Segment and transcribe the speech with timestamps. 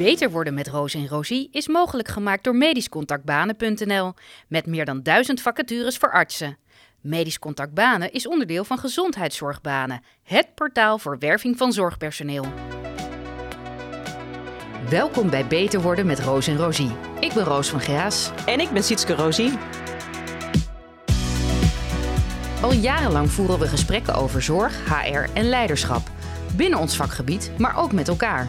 [0.00, 4.14] Beter worden met Roos en Rosie is mogelijk gemaakt door medischcontactbanen.nl
[4.48, 6.56] met meer dan duizend vacatures voor artsen.
[7.00, 12.44] Medisch Contact Banen is onderdeel van Gezondheidszorgbanen, het portaal voor werving van zorgpersoneel.
[14.88, 16.90] Welkom bij Beter worden met Roos en Rosie.
[17.20, 18.30] Ik ben Roos van Graas.
[18.46, 19.52] En ik ben Sietske Rosie.
[22.62, 26.10] Al jarenlang voeren we gesprekken over zorg, HR en leiderschap.
[26.56, 28.48] Binnen ons vakgebied, maar ook met elkaar.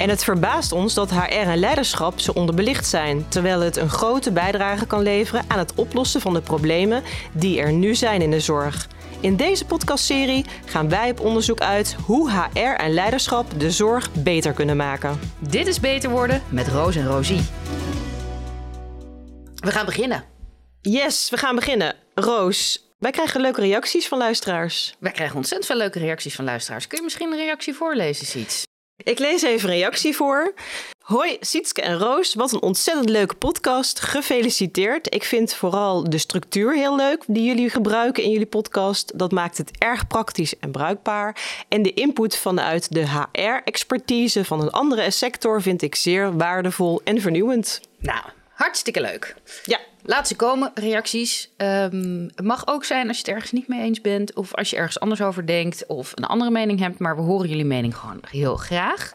[0.00, 4.32] En het verbaast ons dat HR en leiderschap zo onderbelicht zijn, terwijl het een grote
[4.32, 8.40] bijdrage kan leveren aan het oplossen van de problemen die er nu zijn in de
[8.40, 8.88] zorg.
[9.20, 14.52] In deze podcastserie gaan wij op onderzoek uit hoe HR en leiderschap de zorg beter
[14.52, 15.20] kunnen maken.
[15.38, 17.40] Dit is Beter worden met Roos en Rosie.
[19.54, 20.24] We gaan beginnen.
[20.80, 21.94] Yes, we gaan beginnen.
[22.14, 24.94] Roos, wij krijgen leuke reacties van luisteraars.
[24.98, 26.86] Wij krijgen ontzettend veel leuke reacties van luisteraars.
[26.86, 28.68] Kun je misschien een reactie voorlezen, Siets?
[29.02, 30.54] Ik lees even een reactie voor.
[30.98, 34.00] Hoi Sietske en Roos, wat een ontzettend leuke podcast.
[34.00, 35.14] Gefeliciteerd.
[35.14, 39.18] Ik vind vooral de structuur heel leuk die jullie gebruiken in jullie podcast.
[39.18, 41.64] Dat maakt het erg praktisch en bruikbaar.
[41.68, 47.20] En de input vanuit de HR-expertise van een andere sector vind ik zeer waardevol en
[47.20, 47.80] vernieuwend.
[47.98, 48.22] Nou,
[48.54, 49.34] hartstikke leuk.
[49.64, 49.78] Ja,
[50.10, 51.50] Laat ze komen, reacties.
[51.56, 54.70] Ehm, het mag ook zijn als je het ergens niet mee eens bent, of als
[54.70, 57.96] je ergens anders over denkt, of een andere mening hebt, maar we horen jullie mening
[57.96, 59.14] gewoon heel graag.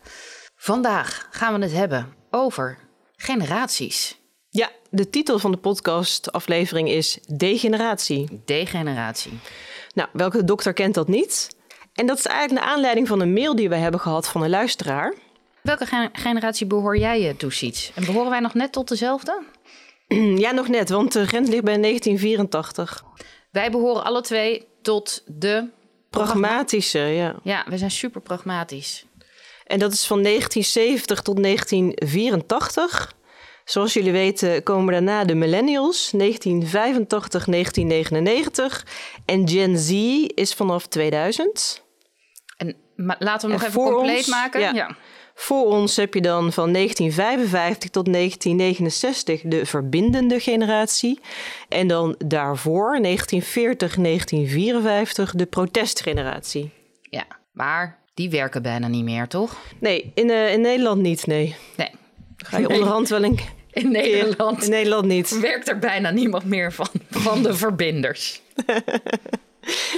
[0.55, 2.77] Vandaag gaan we het hebben over
[3.15, 4.19] generaties.
[4.49, 8.41] Ja, de titel van de podcast-aflevering is Degeneratie.
[8.45, 9.39] Degeneratie.
[9.93, 11.55] Nou, welke dokter kent dat niet?
[11.93, 14.49] En dat is eigenlijk naar aanleiding van een mail die we hebben gehad van een
[14.49, 15.13] luisteraar.
[15.61, 17.91] Welke gen- generatie behoor jij je toe, Siets?
[17.95, 19.43] En behoren wij nog net tot dezelfde?
[20.43, 23.03] Ja, nog net, want de grens ligt bij 1984.
[23.51, 25.69] Wij behoren alle twee tot de...
[26.09, 27.35] Pragmatische, ja.
[27.43, 29.05] Ja, we zijn super pragmatisch.
[29.65, 33.13] En dat is van 1970 tot 1984.
[33.65, 38.85] Zoals jullie weten komen daarna de millennials, 1985, 1999.
[39.25, 39.89] En Gen Z
[40.35, 41.83] is vanaf 2000.
[42.57, 44.59] En laten we hem nog En even compleet ons- maken.
[44.61, 44.71] ja.
[44.73, 44.95] ja.
[45.35, 51.19] Voor ons heb je dan van 1955 tot 1969 de verbindende generatie.
[51.69, 56.69] En dan daarvoor, 1940, 1954, de protestgeneratie.
[57.01, 59.57] Ja, maar die werken bijna niet meer, toch?
[59.79, 61.55] Nee, in, eh, in Nederland niet, nee.
[61.75, 61.89] Nee.
[62.37, 63.39] Ga je onderhand wel een
[63.75, 65.39] In Nederland In Nederland niet.
[65.39, 68.41] werkt er bijna niemand meer van, van de verbinders.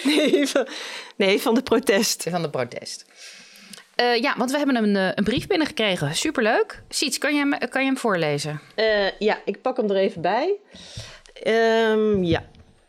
[0.04, 0.68] Nee van,
[1.16, 2.26] nee, van de protest.
[2.30, 3.06] Van de protest.
[3.98, 6.16] Eh, ja, want we hebben een, eh, een brief binnengekregen.
[6.16, 6.82] Superleuk.
[6.90, 8.62] Siets, kan je hem, kan je hem voorlezen?
[8.76, 10.56] Eh, ja, ik pak hem er even bij.
[11.44, 12.44] Ehm, ja.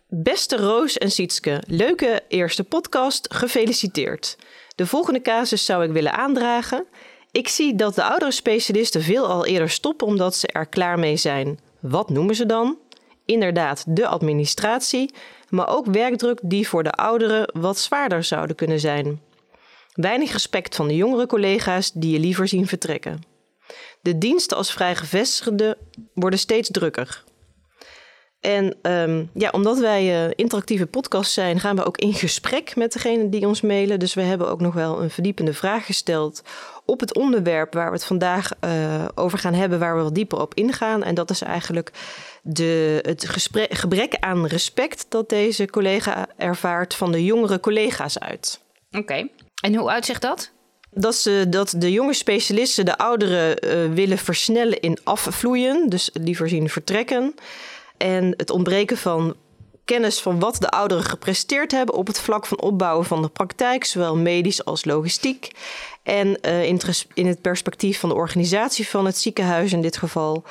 [0.09, 3.35] Beste Roos en Sietske, leuke eerste podcast.
[3.35, 4.37] Gefeliciteerd.
[4.75, 6.87] De volgende casus zou ik willen aandragen.
[7.31, 11.17] Ik zie dat de oudere specialisten veel al eerder stoppen omdat ze er klaar mee
[11.17, 11.59] zijn.
[11.81, 12.79] Wat noemen ze dan?
[13.25, 15.15] Inderdaad, de administratie,
[15.49, 19.21] maar ook werkdruk die voor de ouderen wat zwaarder zouden kunnen zijn.
[20.01, 23.21] Weinig respect van de jongere collega's die je liever zien vertrekken.
[24.01, 25.77] De diensten als vrijgevestigden
[26.15, 27.25] worden steeds drukker.
[28.41, 32.93] En ehm, ja, omdat wij eh, interactieve podcast zijn, gaan we ook in gesprek met
[32.93, 33.99] degene die ons mailen.
[33.99, 36.43] Dus we hebben ook nog wel een verdiepende vraag gesteld
[36.85, 40.41] op het onderwerp waar we het vandaag eh, over gaan hebben, waar we wat dieper
[40.41, 41.03] op ingaan.
[41.03, 41.91] En dat is eigenlijk
[42.43, 43.29] de, het
[43.71, 48.61] gebrek aan respect dat deze collega ervaart van de jongere collega's uit.
[48.91, 49.29] Oké.
[49.61, 50.51] En hoe uitzicht dat?
[50.91, 56.49] Dat, ze, dat de jonge specialisten de ouderen eh, willen versnellen in afvloeien, dus liever
[56.49, 57.35] zien vertrekken.
[57.97, 59.37] En het ontbreken van
[59.85, 63.85] kennis van wat de ouderen gepresteerd hebben op het vlak van opbouwen van de praktijk,
[63.85, 65.53] zowel medisch als logistiek.
[66.03, 69.83] En eh, in, het res- in het perspectief van de organisatie van het ziekenhuis in
[69.83, 70.45] dit geval.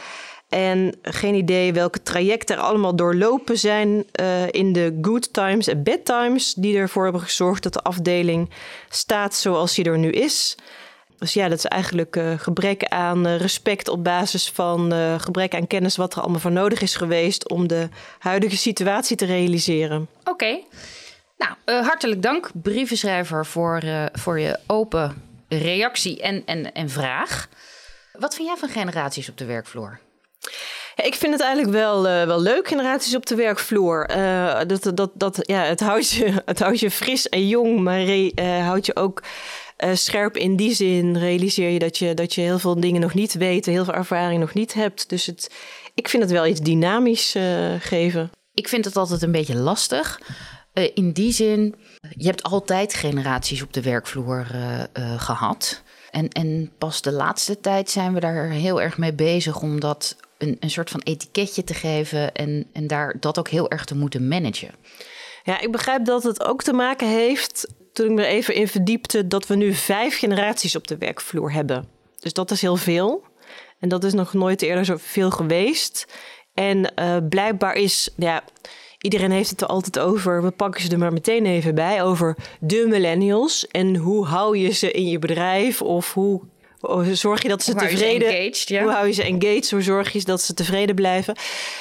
[0.49, 5.83] En geen idee welke trajecten er allemaal doorlopen zijn eh, in de good times en
[5.83, 8.49] bad times, die ervoor hebben gezorgd dat de afdeling
[8.89, 10.55] staat zoals die er nu is.
[11.17, 15.67] Dus ja, dat is eigenlijk eh, gebrek aan eh, respect op basis van gebrek aan
[15.67, 17.89] kennis wat er allemaal voor nodig is geweest om de
[18.19, 20.07] huidige situatie te realiseren.
[20.23, 20.59] Oké.
[21.37, 23.83] Nou, hartelijk dank, brievenschrijver, voor,
[24.13, 27.47] voor je open reactie en, en, en vraag.
[28.11, 29.99] Wat vind jij van generaties op de werkvloer?
[31.03, 34.05] Ik vind het eigenlijk wel, eh, wel leuk, generaties op de werkvloer.
[34.05, 38.03] Eh, dat, dat, dat, ja, het, houdt je, het houdt je fris en jong, maar
[38.03, 39.23] re- eh, houdt je ook
[39.93, 41.17] scherp in die zin.
[41.17, 44.39] Realiseer je dat, je dat je heel veel dingen nog niet weet, heel veel ervaring
[44.39, 45.09] nog niet hebt.
[45.09, 45.51] Dus het,
[45.93, 47.35] ik vind het wel iets dynamisch
[47.79, 48.31] geven.
[48.53, 50.19] Ik vind het altijd een beetje lastig.
[50.93, 51.75] In die zin,
[52.09, 55.81] je hebt altijd generaties op de werkvloer eh, eh, gehad.
[56.11, 60.15] En, en pas de laatste tijd zijn we daar heel erg mee bezig om dat
[60.37, 63.95] een, een soort van etiketje te geven en, en daar dat ook heel erg te
[63.95, 64.71] moeten managen.
[65.43, 68.67] Ja, ik begrijp dat het ook te maken heeft, toen ik me er even in
[68.67, 71.87] verdiepte, dat we nu vijf generaties op de werkvloer hebben.
[72.19, 73.23] Dus dat is heel veel.
[73.79, 76.05] En dat is nog nooit eerder zo veel geweest.
[76.53, 78.43] En uh, blijkbaar is, ja,
[78.97, 80.43] iedereen heeft het er altijd over.
[80.43, 83.67] We pakken ze er maar meteen even bij over de millennials.
[83.67, 85.81] En hoe hou je ze in je bedrijf?
[85.81, 86.41] Of hoe
[87.11, 88.27] Zorg je dat ze tevreden...
[88.27, 88.81] Engaged, ja.
[88.81, 89.71] Hoe hou je ze engaged?
[89.71, 91.35] Hoe zorg je dat ze tevreden blijven?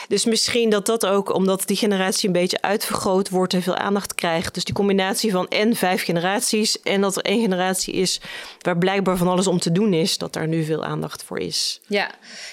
[0.08, 3.54] Dus misschien dat dat ook, omdat die generatie een beetje uitvergroot wordt...
[3.54, 4.54] en veel aandacht krijgt.
[4.54, 6.82] Dus die combinatie van en vijf generaties...
[6.82, 8.20] en dat er één generatie is
[8.60, 10.18] waar blijkbaar van alles om te doen is...
[10.18, 11.80] dat daar nu veel aandacht voor is.
[11.86, 12.10] Ja,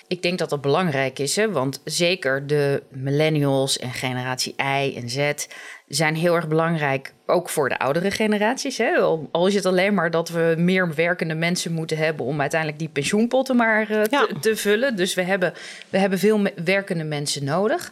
[0.07, 1.35] ik denk dat dat belangrijk is.
[1.35, 1.51] Hè?
[1.51, 5.31] Want zeker de millennials en generatie I en Z
[5.95, 8.77] zijn heel erg belangrijk, ook voor de oudere generaties.
[8.77, 8.99] Hè?
[9.31, 12.89] Al is het alleen maar dat we meer werkende mensen moeten hebben om uiteindelijk die
[12.89, 14.95] pensioenpotten maar uh, te, te, vullen.
[14.95, 15.53] Dus we hebben,
[15.89, 17.91] we hebben veel werkende mensen nodig.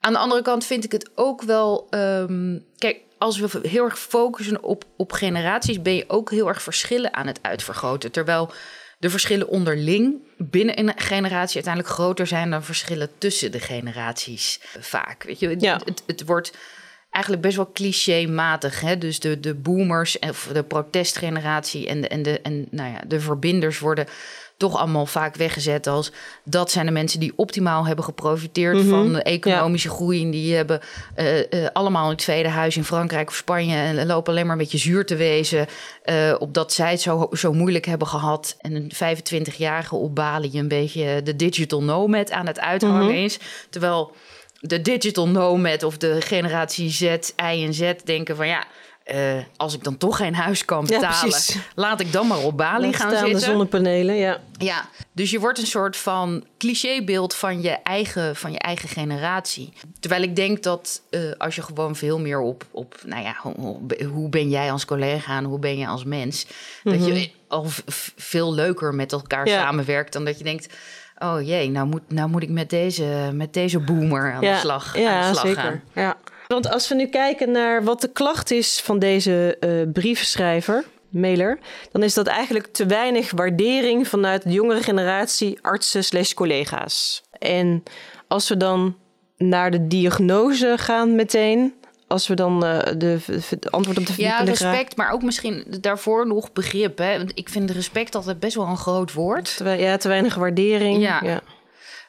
[0.00, 1.86] Aan de andere kant vind ik het ook wel.
[1.90, 6.62] Um, kijk, als we heel erg focussen op, op generaties, ben je ook heel erg
[6.62, 8.10] verschillen aan het uitvergroten.
[8.10, 8.50] Terwijl
[8.98, 15.22] de verschillen onderling binnen een generatie uiteindelijk groter zijn dan verschillen tussen de generaties vaak.
[15.22, 15.80] Weet je, ja.
[15.84, 16.52] het, het wordt
[17.12, 18.80] eigenlijk best wel clichématig.
[18.80, 18.98] Hè?
[18.98, 23.20] Dus de, de boomers of de protestgeneratie en de, en, de, en nou ja, de
[23.20, 24.06] verbinders worden
[24.56, 26.12] toch allemaal vaak weggezet als
[26.44, 28.88] dat zijn de mensen die optimaal hebben geprofiteerd mhm.
[28.88, 30.22] van de economische groei.
[30.22, 30.80] En die hebben
[31.16, 34.62] uh, uh, allemaal een tweede huis in Frankrijk of Spanje en lopen alleen maar een
[34.62, 35.66] beetje zuur te wezen.
[36.04, 38.56] Uh, opdat zij het zo, zo moeilijk hebben gehad.
[38.60, 43.14] En een 25-jarige op Bali een beetje de digital nomad aan het uithangen mhm.
[43.14, 43.38] is.
[43.70, 44.14] Terwijl
[44.64, 47.02] de digital nomad of de generatie Z,
[47.52, 48.66] I en Z denken van ja,
[49.14, 51.40] uh, als ik dan toch geen huis kan betalen,
[51.74, 53.32] laat ik dan maar op Bali gaan zitten.
[53.32, 54.40] de zonnepanelen, ja.
[54.58, 59.72] Ja, dus je wordt een soort van clichébeeld van je eigen, van je eigen generatie.
[60.00, 63.80] Terwijl ik denk dat uh, als je gewoon veel meer op, op nou ja, hoe,
[64.12, 67.00] hoe ben jij als collega en hoe ben je als mens, mm -hmm.
[67.00, 67.28] dat je mhm.
[67.48, 67.66] al
[68.16, 69.62] veel leuker met elkaar ja.
[69.62, 70.74] samenwerkt dan dat je denkt
[71.22, 74.98] oh jee, nou moet, nou moet ik met deze, met deze boomer aan de slag,
[74.98, 75.62] ja, aan de slag zeker.
[75.62, 75.82] gaan.
[75.94, 76.16] Ja.
[76.46, 81.58] Want als we nu kijken naar wat de klacht is van deze uh, brievenschrijver, mailer,
[81.92, 87.22] dan is dat eigenlijk te weinig waardering vanuit de jongere generatie artsen slash collega's.
[87.38, 87.82] En
[88.28, 88.96] als we dan
[89.36, 91.74] naar de diagnose gaan meteen,
[92.12, 96.26] als we dan uh, de, de, antwoord op de Ja, respect, maar ook misschien daarvoor
[96.26, 96.98] nog begrip.
[96.98, 97.18] Hè?
[97.18, 99.56] Want ik vind respect altijd best wel een groot woord.
[99.56, 101.02] Te, ja, te weinig waardering.
[101.02, 101.20] Ja.
[101.24, 101.40] ja.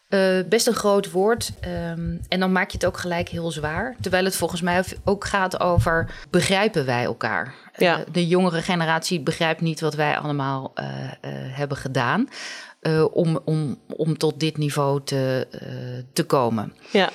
[0.10, 1.52] Uh, best een groot woord.
[1.66, 3.96] Um, en dan maak je het ook gelijk heel zwaar.
[4.02, 7.54] Terwijl het volgens mij ook gaat over begrijpen wij elkaar.
[7.78, 8.00] Ja.
[8.00, 10.74] Uh, de jongere generatie begrijpt niet wat wij allemaal
[11.52, 12.30] hebben gedaan.
[13.12, 15.48] om, om, om tot dit niveau te,
[16.14, 16.74] te komen.
[16.92, 17.10] Ja.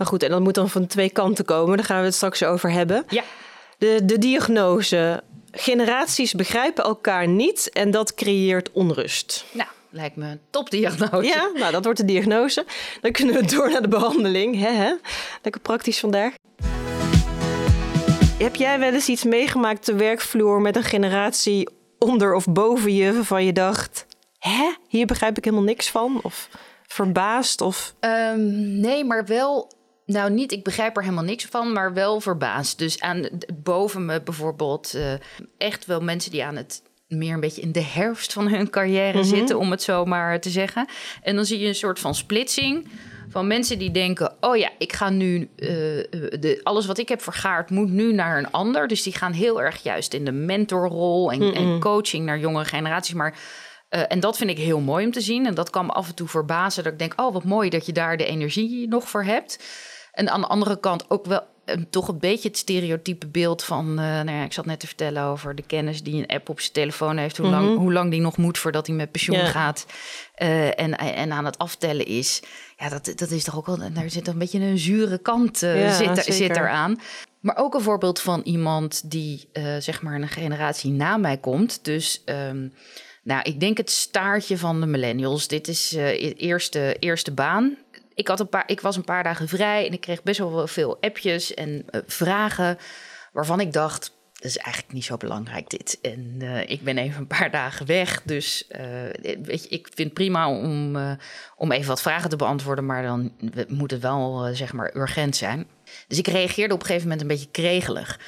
[0.00, 1.76] Maar goed, en dat moet dan van twee kanten komen.
[1.76, 3.04] Daar gaan we het straks over hebben.
[3.08, 3.22] Ja.
[3.78, 5.22] De, de diagnose.
[5.50, 9.44] Generaties begrijpen elkaar niet en dat creëert onrust.
[9.52, 11.26] Nou, lijkt me een topdiagnose.
[11.26, 12.64] Ja, nou, dat wordt de diagnose.
[13.00, 14.58] Dan kunnen we door naar de behandeling.
[14.58, 14.94] He, he.
[15.42, 16.34] Lekker praktisch vandaag.
[18.38, 21.68] Heb jij wel eens iets meegemaakt de werkvloer met een generatie
[21.98, 24.06] onder of boven je waarvan je dacht:
[24.38, 26.20] hè, hier begrijp ik helemaal niks van?
[26.22, 26.48] Of
[26.86, 27.60] verbaasd?
[27.60, 27.94] Of...
[28.00, 29.78] Um, nee, maar wel
[30.12, 32.78] nou, niet, ik begrijp er helemaal niks van, maar wel verbaasd.
[32.78, 35.12] Dus aan boven me bijvoorbeeld uh,
[35.58, 39.12] echt wel mensen die aan het meer een beetje in de herfst van hun carrière
[39.12, 39.36] mm -hmm.
[39.36, 40.86] zitten, om het zo maar te zeggen.
[41.22, 42.88] En dan zie je een soort van splitsing
[43.28, 45.68] van mensen die denken: oh ja, ik ga nu uh,
[46.40, 48.88] de, alles wat ik heb vergaard moet nu naar een ander.
[48.88, 51.54] Dus die gaan heel erg juist in de mentorrol en, mm -mm.
[51.54, 53.38] en coaching naar jongere generaties, maar
[53.90, 55.46] uh, en dat vind ik heel mooi om te zien.
[55.46, 57.86] En dat kan me af en toe verbazen dat ik denk: oh, wat mooi dat
[57.86, 59.58] je daar de energie nog voor hebt.
[60.12, 63.88] En aan de andere kant ook wel uh, toch een beetje het stereotype beeld van...
[63.90, 66.60] Uh, nou ja, ik zat net te vertellen over de kennis die een app op
[66.60, 67.36] zijn telefoon heeft...
[67.36, 67.78] hoe, lang, mm -hmm.
[67.78, 69.86] hoe lang die nog moet voordat hij met pensioen gaat
[70.42, 72.42] uh, en, en aan het aftellen is.
[72.76, 73.92] Ja, dat, dat is toch ook wel...
[73.92, 77.00] Daar zit een beetje een zure kant ja, zit, er, zit eraan.
[77.40, 79.48] Maar ook een voorbeeld van iemand die
[79.78, 81.84] zeg maar een generatie na mij komt.
[81.84, 82.22] Dus...
[82.26, 82.72] Um,
[83.22, 85.48] nou, ik denk het staartje van de millennials.
[85.48, 87.76] Dit is uh, eerste, eerste baan
[88.20, 90.66] ik, had een paar, ik was een paar dagen vrij en ik kreeg best wel
[90.66, 92.78] veel appjes en uh, vragen
[93.32, 95.98] waarvan ik dacht, dat is eigenlijk niet zo belangrijk dit.
[96.02, 98.80] En uh, ik ben even een paar dagen weg, dus uh,
[99.42, 100.96] weet je, ik vind prima om,
[101.56, 103.32] om even wat vragen te beantwoorden, maar dan
[103.68, 105.66] moet het wel zeg maar urgent zijn.
[106.08, 108.18] Dus ik reageerde op een gegeven moment een beetje kregelig.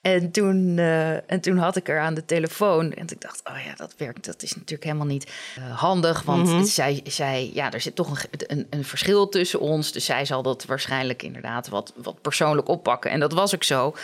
[0.00, 2.92] En toen, uh, en toen had ik er aan de telefoon.
[2.92, 4.24] En ik dacht, oh ja, dat werkt.
[4.24, 6.22] Dat is natuurlijk helemaal niet uh, handig.
[6.22, 6.64] Want Mhm.
[6.64, 9.92] zij zei, ja, er zit toch een, een, een, verschil tussen ons.
[9.92, 13.10] Dus zij zal dat waarschijnlijk inderdaad wat, wat persoonlijk oppakken.
[13.10, 13.94] En dat was ook zo.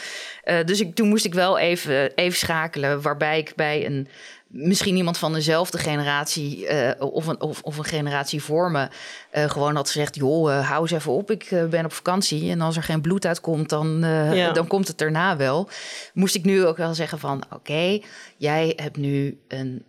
[0.44, 3.02] Uh, dus ik, toen moest ik wel even, even schakelen.
[3.02, 4.08] Waarbij ik bij een
[4.54, 8.88] misschien iemand van dezelfde generatie uh, of, een, of, of, een generatie voor me
[9.34, 12.50] uh, gewoon had gezegd: joh, uh, hou eens even op, ik ben op vakantie.
[12.50, 13.98] En als er geen bloed uitkomt, dan,
[14.32, 14.52] ja.
[14.52, 15.68] dan komt het daarna wel.
[16.14, 18.02] Moest ik nu ook wel zeggen van oké, okay,
[18.44, 19.84] jij hebt nu een,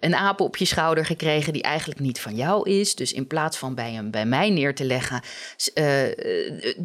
[0.00, 2.94] een aap op je schouder gekregen die eigenlijk niet van jou is.
[2.94, 5.22] Dus in plaats van bij hem bij mij neer te leggen,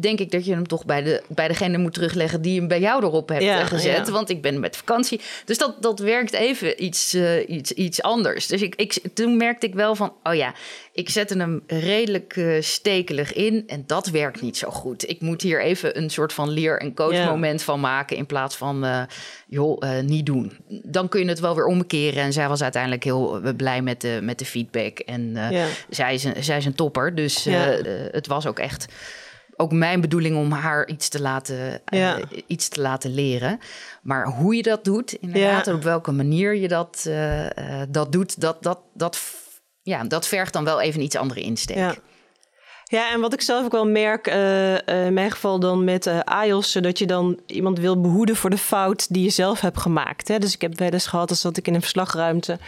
[0.00, 2.80] denk ik dat je hem toch bij, de, bij degene moet terugleggen die hem bij
[2.80, 4.06] jou erop hebt ja, gezet.
[4.06, 4.12] ja.
[4.12, 5.20] Want ik ben met vakantie.
[5.44, 7.14] Dus dat, dat werkt even iets,
[7.46, 8.46] iets, iets anders.
[8.46, 10.54] Dus ik, ik, toen merkte ik wel van, oh ja,
[10.92, 15.08] ik zette hem redelijk stekelig in en dat werkt niet zo goed.
[15.08, 17.64] Ik moet hier even een soort van leer- en coachmoment ja.
[17.64, 19.06] van maken in plaats van,
[19.48, 20.52] joh, niet doen.
[20.68, 22.22] Dan kun je het wel weer omkeren.
[22.22, 24.98] En zij was uiteindelijk heel blij met de, met de feedback.
[24.98, 25.66] En ja.
[25.88, 27.44] zij, is een, zij is een topper, dus
[28.10, 28.86] het was ook echt
[29.60, 32.18] ook mijn bedoeling om haar iets te laten, ja.
[32.18, 33.58] uh, iets te laten leren.
[34.02, 37.10] Maar hoe je dat doet, inderdaad, en op welke manier je dat,
[37.88, 39.20] dat doet, dat, dat, dat,
[39.82, 42.00] ja, dat vergt dan wel even een iets andere insteek.
[42.90, 43.12] Ja.
[43.12, 46.72] En wat ik zelf ook wel merk, uh, in mijn geval dan met uh, AIOS,
[46.72, 50.28] dat je dan iemand wil behoeden voor de fout die je zelf hebt gemaakt.
[50.28, 50.38] Hè?
[50.38, 52.58] Dus ik heb wel eens gehad, als dat ik in een verslagruimte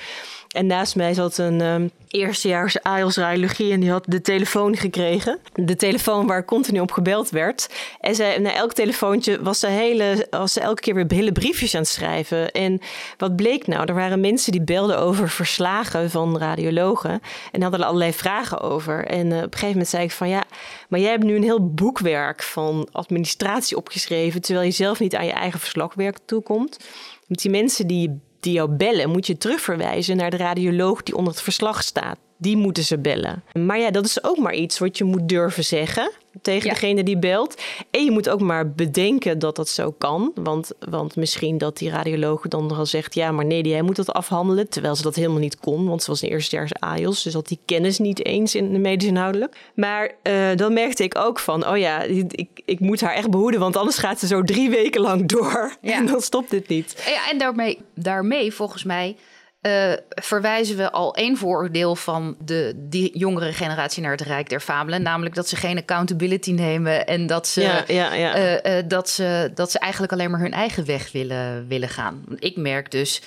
[0.51, 5.39] en naast mij zat een um, eerstejaars AIOS radiologie en die had de telefoon gekregen.
[5.55, 7.69] De telefoon waar continu op gebeld werd.
[8.01, 11.75] En zij, na elk telefoontje was ze, hele, was ze elke keer weer hele briefjes
[11.75, 12.51] aan het schrijven.
[12.51, 12.81] En
[13.17, 13.85] wat bleek nou?
[13.85, 17.21] Er waren mensen die belden over verslagen van radiologen.
[17.53, 19.07] En hadden er allerlei vragen over.
[19.07, 20.45] En uh, op een gegeven moment zei ik van ja,
[20.89, 24.43] maar jij hebt nu een heel boekwerk van administratie opgeschreven.
[24.43, 26.79] Terwijl je zelf niet aan je eigen verslagwerk toekomt.
[27.27, 31.33] Met die mensen die die jou bellen, moet je terugverwijzen naar de radioloog die onder
[31.33, 32.19] het verslag staat.
[32.37, 33.43] Die moeten ze bellen.
[33.53, 36.11] Maar ja, dat is ook maar iets wat je moet durven zeggen
[36.43, 36.73] tegen Ja.
[36.73, 37.63] degene die belt.
[37.91, 40.33] En je moet ook maar bedenken dat dat zo kan.
[40.35, 43.15] Want, want misschien dat die radioloog dan nogal zegt...
[43.15, 44.69] ja, maar nee, jij moet dat afhandelen.
[44.69, 47.23] Terwijl ze dat helemaal niet kon, want ze was een eerstejaars AIOS.
[47.23, 49.57] Dus had die kennis niet eens in de medisch inhoudelijk.
[49.75, 51.69] Maar uh, dan merkte ik ook van...
[51.69, 53.61] oh ja, ik, ik moet haar echt behoeden...
[53.61, 55.77] want anders gaat ze zo drie weken lang door.
[55.81, 55.89] Ja.
[56.01, 57.03] En dan stopt dit niet.
[57.07, 59.17] Ja, en daarmee, daarmee volgens mij
[59.63, 64.61] uh, verwijzen we al één vooroordeel van de die jongere generatie naar het Rijk der
[64.61, 65.03] Fabelen.
[65.03, 68.37] Namelijk dat ze geen accountability nemen en dat ze, Ja, ja, ja.
[68.65, 72.25] uh, uh, dat ze, dat ze eigenlijk alleen maar hun eigen weg willen, willen gaan.
[72.39, 73.23] Ik merk dus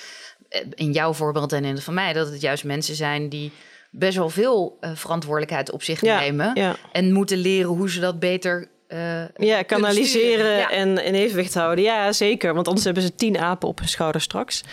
[0.50, 3.52] eh, in jouw voorbeeld en in het van mij dat het juist mensen zijn die
[3.92, 8.68] best wel veel verantwoordelijkheid op zich nemen en moeten leren hoe ze dat beter.
[8.88, 10.58] Uh, Ja, kanaliseren.
[10.58, 10.70] Ja.
[10.70, 11.84] en in evenwicht houden.
[11.84, 12.54] Ja, zeker.
[12.54, 14.64] Want anders hebben ze tien apen op hun schouder straks.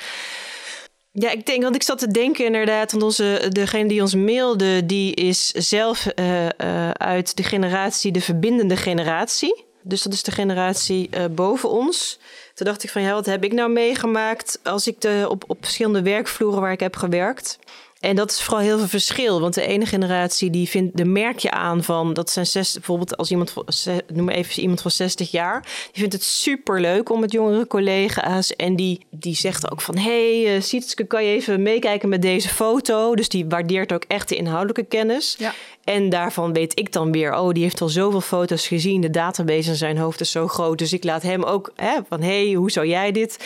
[1.13, 4.87] Ja, ik denk, want ik zat te denken inderdaad, want onze, degene die ons mailde,
[4.87, 9.65] die is zelf uh, uh, uit de generatie, de verbindende generatie.
[9.83, 12.19] Dus dat is de generatie uh, boven ons.
[12.55, 15.59] Toen dacht ik van, ja, wat heb ik nou meegemaakt als ik de, op, op
[15.61, 17.59] verschillende werkvloeren waar ik heb gewerkt.
[18.01, 19.41] En dat is vooral heel veel verschil.
[19.41, 23.17] Want de ene generatie die vindt, de merk je aan van dat zijn zes, bijvoorbeeld
[23.17, 23.65] als iemand van,
[24.13, 27.67] noem maar even iemand van 60 jaar, die vindt het super leuk om met jongere
[27.67, 28.57] collega's.
[28.57, 32.23] En die, die zegt ook van hé, hey, uh, Sietske, kan je even meekijken met
[32.23, 33.15] deze foto?
[33.15, 35.37] Dus die waardeert ook echt de inhoudelijke kennis.
[35.39, 35.55] Ja.
[35.85, 39.01] En daarvan weet ik dan weer, oh, die heeft al zoveel foto's gezien.
[39.01, 40.79] De database in zijn hoofd is zo groot.
[40.79, 43.39] Dus ik laat hem ook hè, van hé, hey, hoe zou jij dit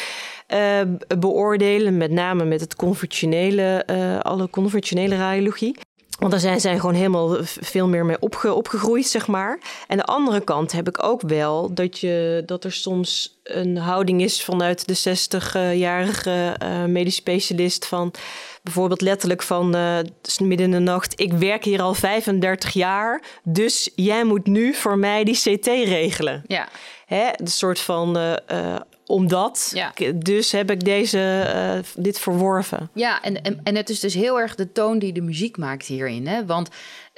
[0.49, 0.81] uh,
[1.19, 1.97] beoordelen?
[1.97, 5.77] Met name met het conventionele, uh, alle conventionele radiologie.
[6.19, 9.59] Want daar zijn zij gewoon helemaal veel meer mee opge opgegroeid, zeg maar.
[9.87, 14.23] En de andere kant heb ik ook wel dat, je, dat er soms een houding
[14.23, 18.15] is vanuit de 60-jarige uh, medisch specialist van
[18.63, 19.99] bijvoorbeeld letterlijk van uh,
[20.39, 24.99] midden in de nacht, ik werk hier al 35 jaar, dus jij moet nu voor
[24.99, 26.43] mij die CT regelen.
[26.47, 26.69] Ja.
[27.07, 29.71] Hè, een soort van uh, omdat.
[29.75, 29.93] Ja.
[30.15, 32.91] Dus heb ik deze, uh, dit verworven.
[32.93, 35.87] Ja, en, en, en het is dus heel erg de toon die de muziek maakt
[35.87, 36.27] hierin.
[36.27, 36.47] Hè?
[36.47, 36.69] Want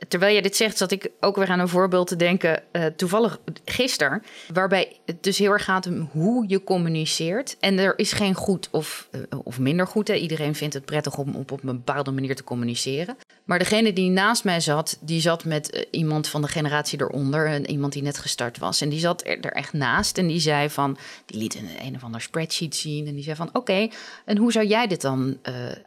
[0.09, 2.63] terwijl je dit zegt, zat ik ook weer aan een voorbeeld te denken.
[2.73, 4.23] Uh, toevallig gisteren,
[4.53, 7.57] waarbij het dus heel erg gaat om hoe je communiceert.
[7.61, 10.09] En er is geen goed of, uh, of minder goed.
[10.09, 10.15] Hè?
[10.15, 13.17] Iedereen vindt het prettig om op, een bepaalde manier te communiceren.
[13.45, 17.47] Maar degene die naast mij zat, die zat met uh, iemand van de generatie eronder.
[17.47, 18.81] En iemand die net gestart was.
[18.81, 20.19] En die zat er, echt naast.
[20.19, 23.07] En die zei van, die liet een, een of ander spreadsheet zien.
[23.07, 23.89] En die zei van, oké,
[24.25, 25.39] en hoe zou jij dit dan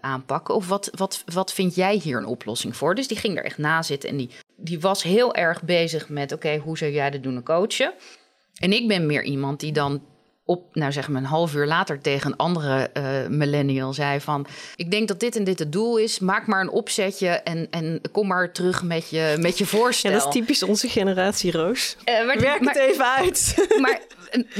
[0.02, 0.56] aanpakken?
[0.56, 2.96] Of wat, wat, wat vind jij hier een oplossing voor?
[2.96, 3.99] Dus die ging er echt na zitten.
[4.04, 7.36] En die, die was heel erg bezig met, oké, okay, hoe zou jij dit doen,
[7.36, 7.94] een coachen?
[8.60, 10.02] En ik ben meer iemand die dan
[10.50, 14.46] op, nou zeg maar een half uur later tegen een andere uh, millennial zei van...
[14.76, 18.02] ik denk dat dit en dit het doel is, maak maar een opzetje en, en
[18.12, 20.12] kom maar terug met je, met je voorstel.
[20.12, 21.98] Ja, dat is typisch onze generatie, Roos.
[22.06, 23.56] Uh, maar, Werk het even uit.
[23.82, 24.02] Maar,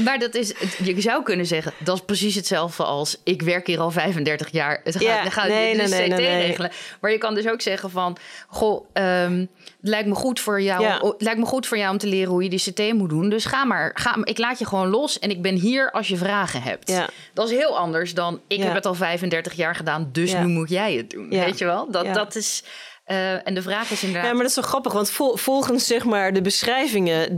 [0.04, 0.52] maar dat is,
[0.84, 3.16] je zou kunnen zeggen, dat is precies hetzelfde als...
[3.24, 6.46] ik werk hier al 35 jaar, het gaat, ja, gaat nee, dus nee, nee, nee,
[6.46, 6.70] regelen.
[7.00, 8.16] Maar je kan dus ook zeggen van,
[8.48, 8.86] goh...
[8.94, 9.48] Um,
[9.80, 10.84] het lijkt me goed voor jou.
[10.84, 13.28] Het lijkt me goed voor jou om te leren hoe je die CT moet doen.
[13.28, 13.90] Dus ga maar.
[13.94, 16.90] Ga, ik laat je gewoon los en ik ben hier als je vragen hebt.
[16.90, 17.08] Ja.
[17.34, 20.68] Dat is heel anders dan ik heb het al 35 jaar gedaan, dus nu moet
[20.68, 21.28] jij het doen.
[21.28, 21.90] Weet je wel?
[21.90, 22.62] Dat, dat is.
[23.10, 24.26] Uh, en de vraag is inderdaad.
[24.26, 27.28] Ja, maar dat is zo grappig, want volgens zeg maar de beschrijvingen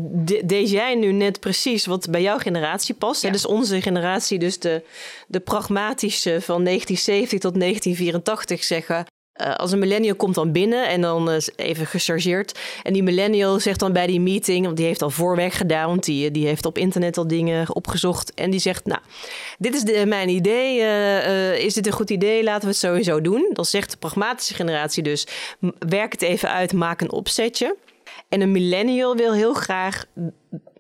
[0.45, 3.23] deed jij nu net precies wat bij jouw generatie past.
[3.23, 3.31] Ja.
[3.31, 4.83] Dus onze generatie, dus de,
[5.27, 9.05] de pragmatische van 1970 tot 1984 zeggen.
[9.43, 12.59] Uh, als een millennial komt dan binnen en dan uh, even gechargeerd.
[12.83, 16.05] En die millennial zegt dan bij die meeting, want die heeft al voorwerk gedaan, want
[16.05, 18.35] die, die heeft op internet al dingen opgezocht.
[18.35, 19.01] En die zegt, nou,
[19.59, 20.81] dit is de, mijn idee.
[20.81, 22.43] Uh, is dit een goed idee?
[22.43, 23.51] Laten we het sowieso doen.
[23.53, 25.27] Dan zegt de pragmatische generatie dus,
[25.79, 27.77] werk het even uit, maak een opzetje.
[28.29, 30.05] En een millennial wil heel graag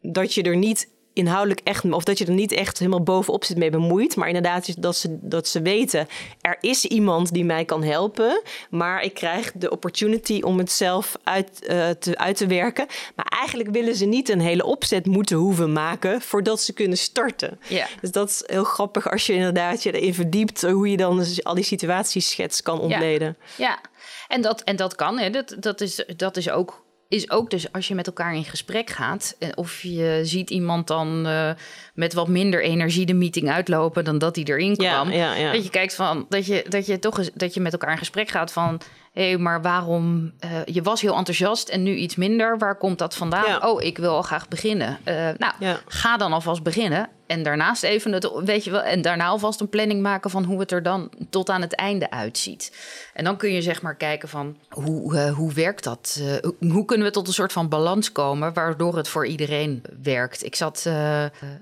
[0.02, 3.56] dat je er niet inhoudelijk echt, of dat je er niet echt helemaal bovenop zit
[3.56, 4.16] mee bemoeid.
[4.16, 6.08] Maar inderdaad, dat ze, dat ze weten,
[6.40, 8.42] er is iemand die mij kan helpen.
[8.70, 12.86] Maar ik krijg de opportunity om het zelf uit, uh, te, uit te werken.
[13.14, 17.60] Maar eigenlijk willen ze niet een hele opzet moeten hoeven maken voordat ze kunnen starten.
[17.68, 17.86] Ja.
[18.00, 21.44] Dus dat is heel grappig als je inderdaad je erin verdiept hoe je dan dus
[21.44, 23.36] al die situatieschets kan ontleden.
[23.56, 23.80] Ja, ja.
[24.28, 25.18] En, dat, en dat kan.
[25.18, 25.30] Hè.
[25.30, 26.81] Dat, dat, is, dat is ook
[27.12, 30.86] is ook dus als je met elkaar in gesprek gaat, eh, of je ziet iemand
[30.86, 31.50] dan uh,
[31.94, 35.10] met wat minder energie de meeting uitlopen dan dat hij erin kwam.
[35.10, 37.90] Ja, ja, Dat je kijkt van dat je, dat je toch dat je met elkaar
[37.90, 38.80] in gesprek gaat van
[39.12, 40.32] hé, hey, maar waarom?
[40.44, 42.58] Uh, je was heel enthousiast en nu iets minder.
[42.58, 43.64] Waar komt dat vandaan?
[43.64, 44.98] Oh, ik wil al graag beginnen.
[45.04, 47.08] Uh, nou, ga dan alvast beginnen.
[47.26, 50.60] En daarnaast even het, weet je wel, en daarna alvast een planning maken van hoe
[50.60, 52.76] het er dan tot aan het einde uitziet.
[53.14, 56.22] En dan kun je zeg maar kijken van hoe, uh, hoe werkt dat?
[56.58, 60.44] hoe kunnen we tot een soort van balans komen waardoor het voor iedereen werkt?
[60.44, 60.90] Ik zat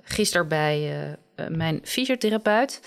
[0.02, 0.92] gisteren bij
[1.48, 2.80] mijn fysiotherapeut.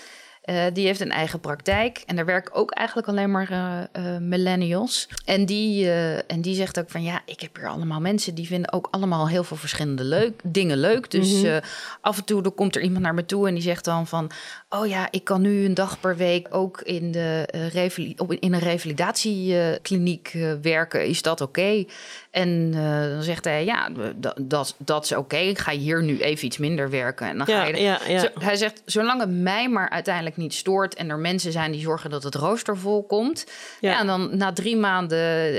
[0.50, 4.18] Uh, die heeft een eigen praktijk en daar werken ook eigenlijk alleen maar uh, uh,
[4.18, 5.08] millennials.
[5.24, 5.90] En die,
[6.26, 9.28] en die zegt ook van ja, ik heb hier allemaal mensen die vinden ook allemaal
[9.28, 11.10] heel veel verschillende leuk, dingen leuk.
[11.10, 11.60] Dus mm -hmm.
[12.00, 14.30] af en toe dan komt er iemand naar me toe en die zegt dan van
[14.68, 18.60] oh ja, ik kan nu een dag per week ook in, de, op, in een
[18.60, 21.06] revalidatiekliniek werken.
[21.06, 21.84] Is dat oké?
[22.30, 22.70] En
[23.12, 23.90] dan zegt hij ja,
[24.38, 25.54] dat, dat, is oké.
[25.54, 27.28] Ga je hier nu even iets minder werken.
[27.28, 28.18] En dan ga je ja, ja.
[28.18, 31.80] Zo, hij zegt zolang het mij maar uiteindelijk niet stoort en er mensen zijn die
[31.80, 33.46] zorgen dat het rooster vol komt.
[33.80, 34.00] Ja.
[34.00, 35.52] en dan na drie maanden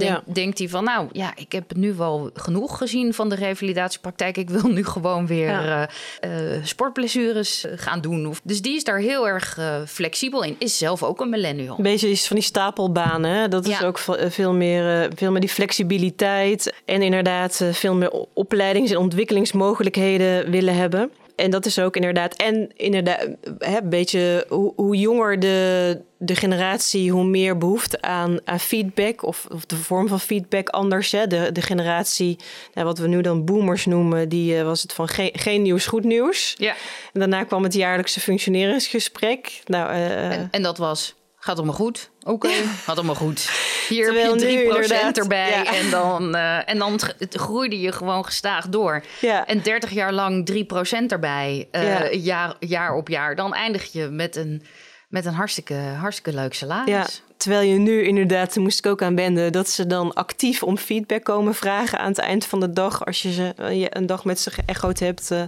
[0.00, 4.36] uh, denkt hij van, nou ja, ik heb nu wel genoeg gezien van de revalidatiepraktijk.
[4.36, 5.88] Ik wil nu gewoon weer ja.
[6.24, 6.30] uh,
[6.62, 8.26] sportblessures gaan doen.
[8.26, 10.56] Of, dus die is daar heel erg flexibel in.
[10.58, 11.76] Is zelf ook een millennial.
[11.76, 13.30] Een beetje is van die stapelbanen.
[13.30, 13.48] Hè?
[13.48, 16.74] Dat is ook veel meer, veel meer die flexibiliteit.
[16.84, 22.34] En inderdaad veel meer opleidings- en ontwikkelingsmogelijkheden willen hebben en dat is ook inderdaad.
[22.36, 28.38] En inderdaad, hè, een beetje hoe, hoe, jonger de, de generatie, hoe meer behoefte aan,
[28.44, 29.22] aan feedback.
[29.22, 31.12] Of, of de vorm van feedback anders.
[31.12, 31.26] Hè.
[31.26, 32.36] De, de generatie,
[32.74, 35.86] nou, wat we nu dan boomers noemen, die uh, was het van geen, geen nieuws,
[35.86, 36.54] goed nieuws.
[36.58, 36.74] Ja.
[37.12, 39.62] En daarna kwam het jaarlijkse functioneringsgesprek.
[39.66, 41.14] Nou, uh, en, en dat was.
[41.44, 42.10] Gaat allemaal goed?
[42.20, 42.62] Oké, okay.
[42.86, 43.50] gaat allemaal goed.
[43.88, 48.68] Hier Terwijl heb je 3% erbij en, dan, uh, en dan groeide je gewoon gestaag
[48.68, 49.04] door.
[49.20, 49.46] Ja.
[49.46, 53.36] En 30 jaar lang 3% erbij, uh, jaar, jaar op jaar.
[53.36, 54.62] Dan eindig je met een,
[55.08, 56.90] met een hartstikke, hartstikke leuk salaris.
[56.90, 57.06] Ja.
[57.36, 61.24] Terwijl je nu inderdaad, moest ik ook aan wenden, dat ze dan actief om feedback
[61.24, 63.06] komen vragen aan het eind van de dag.
[63.06, 65.42] Als je ze uh, een dag met ze geëchoed hebt, uh,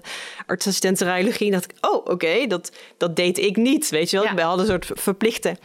[0.47, 3.89] artsassistent radiologie, dacht ik, oh oké, dat, dat deed ik niet.
[3.89, 4.35] Weet je wel, ja.
[4.35, 5.57] we hadden een soort verplichte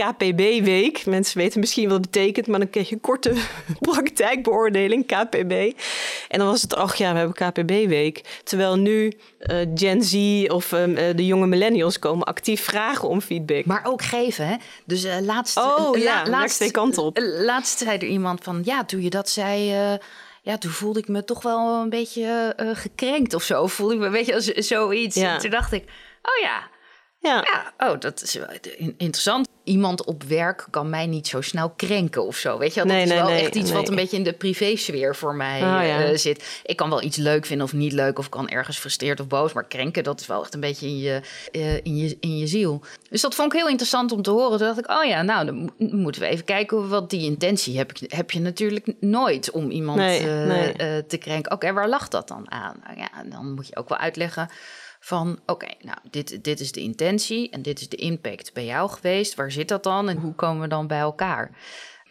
[0.00, 1.06] KPB-week.
[1.06, 3.34] Mensen weten misschien wat het betekent, maar dan kreeg je een korte
[3.90, 5.52] praktijkbeoordeling, KPB.
[6.28, 8.40] En dan was het, ach ja, we hebben KPB-week.
[8.44, 13.20] Terwijl nu uh, Gen Z of um, uh, de jonge millennials komen actief vragen om
[13.20, 13.64] feedback.
[13.64, 14.56] Maar ook geven, hè?
[14.84, 15.56] Dus uh, laatst...
[15.56, 17.18] Oh ja, laatst, twee kanten op.
[17.22, 19.98] laatst zei er iemand van, ja, toen je dat zei
[20.42, 23.66] ja, toen voelde ik me toch wel een beetje uh, gekrenkt of zo.
[23.66, 25.16] Voelde ik me een beetje als zoiets.
[25.16, 25.38] Ja.
[25.38, 25.82] Toen dacht ik,
[26.22, 26.68] oh ja,
[27.20, 27.44] ja.
[27.78, 27.88] ja.
[27.88, 28.38] Oh, dat is
[28.76, 32.58] interessant iemand op werk kan mij niet zo snel krenken of zo.
[32.58, 35.62] Weet je, dat is wel echt iets wat een beetje in de privésfeer voor mij
[35.62, 36.60] oh, uh, zit.
[36.64, 39.52] Ik kan wel iets leuk vinden of niet leuk, of kan ergens frustreerd of boos,
[39.52, 41.20] maar krenken, dat is wel echt een beetje in je,
[41.52, 42.82] uh, in je, in je ziel.
[43.10, 44.58] Dus dat vond ik heel interessant om te horen.
[44.58, 47.90] Toen dacht ik, oh ja, nou, dan moeten we even kijken wat die intentie heb.
[47.90, 50.16] Ik, heb je natuurlijk nooit om iemand uh,
[51.06, 51.52] te krenken.
[51.52, 52.76] Oké, waar lag dat dan aan?
[52.84, 54.48] Nou, ja, dan moet je ook wel uitleggen
[55.02, 58.90] Van oké, nou, dit, dit is de intentie en dit is de impact bij jou
[58.90, 59.34] geweest.
[59.34, 61.50] Waar zit dat dan en hoe komen we dan bij elkaar?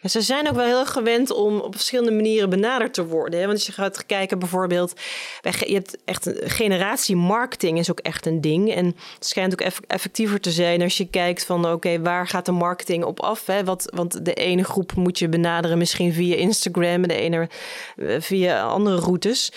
[0.04, 3.40] Ze zijn ook wel heel gewend om op verschillende manieren benaderd te worden.
[3.40, 3.46] Hè?
[3.46, 5.00] Want als je gaat kijken bijvoorbeeld,
[5.42, 8.74] je hebt echt generatie marketing is ook echt een ding.
[8.74, 12.52] En het schijnt ook effectiever te zijn als je kijkt van oké, waar gaat de
[12.52, 13.46] marketing op af?
[13.46, 13.64] Hè?
[13.64, 17.48] Wat, want de ene groep moet je benaderen misschien via Instagram en de ene
[17.96, 19.52] eh, via andere routes.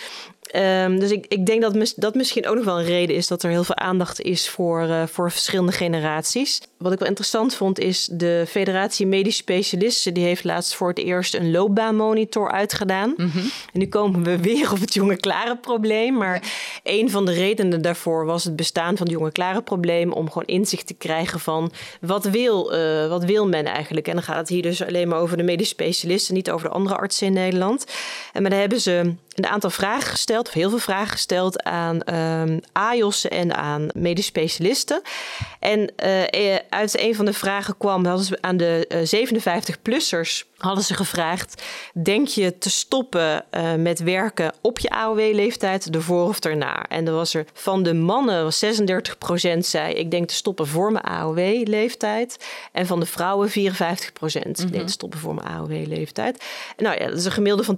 [0.56, 3.28] Um, dus ik, ik denk dat mis, dat misschien ook nog wel een reden is
[3.28, 6.62] dat er heel veel aandacht is voor, uh, voor verschillende generaties.
[6.78, 10.14] Wat ik wel interessant vond is de Federatie Medisch Specialisten.
[10.14, 13.14] Die heeft laatst voor het eerst een loopbaanmonitor uitgedaan.
[13.18, 13.52] Mm -hmm.
[13.74, 16.14] En nu komen we weer op het jonge klare probleem.
[16.14, 16.52] Maar
[16.84, 20.12] een van de redenen daarvoor was het bestaan van het jonge klare probleem.
[20.12, 24.08] Om gewoon inzicht te krijgen van wat wil, uh, wat wil men eigenlijk.
[24.08, 26.34] En dan gaat het hier dus alleen maar over de medisch specialisten.
[26.34, 27.86] Niet over de andere artsen in Nederland.
[28.34, 32.16] En maar daar hebben ze een aantal vragen gesteld, of heel veel vragen gesteld aan
[32.16, 32.60] um,
[33.30, 35.02] en aan medisch specialisten.
[35.60, 40.84] En uh, uit een van de vragen kwam, hadden ze aan de uh, 57-plussers hadden
[40.84, 41.64] ze gevraagd:
[42.04, 46.86] denk je te stoppen uh, met werken op je AOW-leeftijd, ervoor of erna?
[46.88, 48.54] En er was er van de mannen
[49.56, 52.46] 36% zei: ik denk te stoppen voor mijn AOW-leeftijd.
[52.72, 53.62] En van de vrouwen 54% mm
[54.22, 54.72] -hmm.
[54.72, 56.44] denk te stoppen voor mijn AOW-leeftijd.
[56.78, 57.78] Nou ja, dat is een gemiddelde van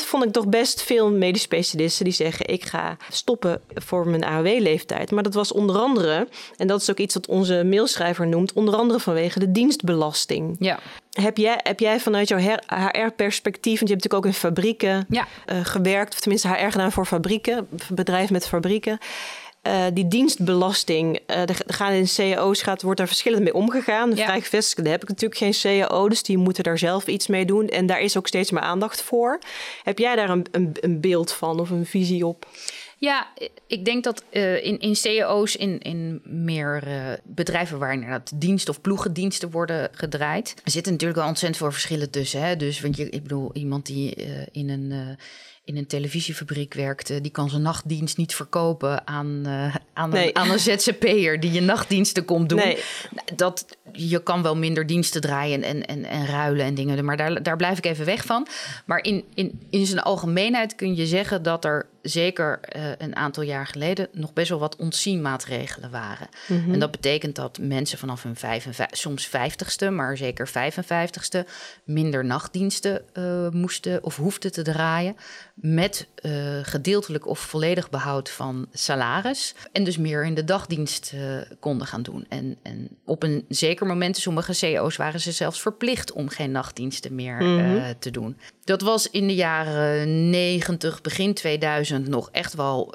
[0.00, 0.04] 42%.
[0.04, 5.10] Vond ik toch best veel medisch specialisten die zeggen: ik ga stoppen voor mijn AOW-leeftijd.
[5.10, 8.74] Maar dat was onder andere, en dat is ook iets wat onze mailschrijver noemt, onder
[8.74, 10.56] andere vanwege de dienstbelasting.
[10.58, 10.78] Ja.
[11.20, 15.26] Heb jij, heb jij vanuit jouw HR-perspectief, want je hebt natuurlijk ook in fabrieken ja.
[15.52, 18.98] uh, gewerkt, of tenminste HR gedaan voor fabrieken, bedrijf met fabrieken.
[19.66, 24.14] Uh, die dienstbelasting, uh, er gaan in cao's gaat, wordt daar verschillend mee omgegaan.
[24.14, 24.24] Ja.
[24.24, 27.68] Vrij gevestigd heb ik natuurlijk geen cao, dus die moeten daar zelf iets mee doen.
[27.68, 29.38] En daar is ook steeds meer aandacht voor.
[29.82, 32.46] Heb jij daar een, een, een beeld van of een visie op?
[33.04, 33.26] Ja,
[33.66, 38.68] ik denk dat uh, in, in CEO's, in, in meer uh, bedrijven waar inderdaad dienst-
[38.68, 42.40] of ploegendiensten worden gedraaid, er zitten natuurlijk wel ontzettend veel verschillen tussen.
[42.40, 42.56] Hè?
[42.56, 45.16] Dus, want je, ik bedoel, iemand die uh, in een
[45.64, 50.28] in een televisiefabriek werkte, die kan zijn nachtdienst niet verkopen aan, uh, aan, nee.
[50.28, 52.58] een, aan een ZZP'er die je nachtdiensten komt doen.
[52.58, 52.78] Nee.
[53.36, 57.42] Dat, je kan wel minder diensten draaien en, en, en ruilen en dingen, maar daar,
[57.42, 58.46] daar blijf ik even weg van.
[58.84, 63.42] Maar in, in, in zijn algemeenheid kun je zeggen dat er zeker uh, een aantal
[63.42, 66.28] jaar geleden nog best wel wat ontzienmaatregelen waren.
[66.46, 66.72] Mm -hmm.
[66.72, 71.48] En dat betekent dat mensen vanaf hun vijf en vijf, soms vijftigste, maar zeker 55ste,
[71.84, 75.16] minder nachtdiensten uh, moesten of hoefden te draaien
[75.54, 79.54] met uh, gedeeltelijk of volledig behoud van salaris.
[79.72, 81.12] En dus meer in de dagdienst
[81.60, 82.26] konden gaan doen.
[82.28, 87.14] En, en op een zeker moment, sommige CEO's waren ze zelfs verplicht om geen nachtdiensten
[87.14, 87.76] meer mm -hmm.
[87.76, 88.36] uh, te doen.
[88.64, 92.94] Dat was in de jaren 90, begin 2000 nog echt wel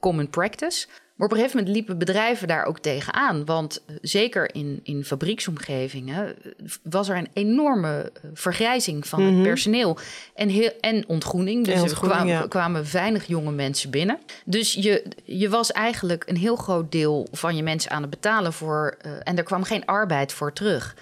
[0.00, 0.86] common practice.
[1.14, 3.44] Maar op een gegeven moment liepen bedrijven daar ook tegenaan.
[3.44, 6.36] Want zeker in, in fabrieksomgevingen
[6.82, 9.36] was er een enorme vergrijzing van mm -hmm.
[9.36, 9.98] het personeel.
[10.34, 11.64] En, heel, en ontgroening.
[11.64, 12.46] Dus er kwamen, ja.
[12.48, 14.18] kwamen weinig jonge mensen binnen.
[14.44, 18.52] Dus je, je was eigenlijk een heel groot deel van je mensen aan het betalen
[18.52, 18.96] voor.
[19.06, 20.96] Uh, en er kwam geen arbeid voor terug.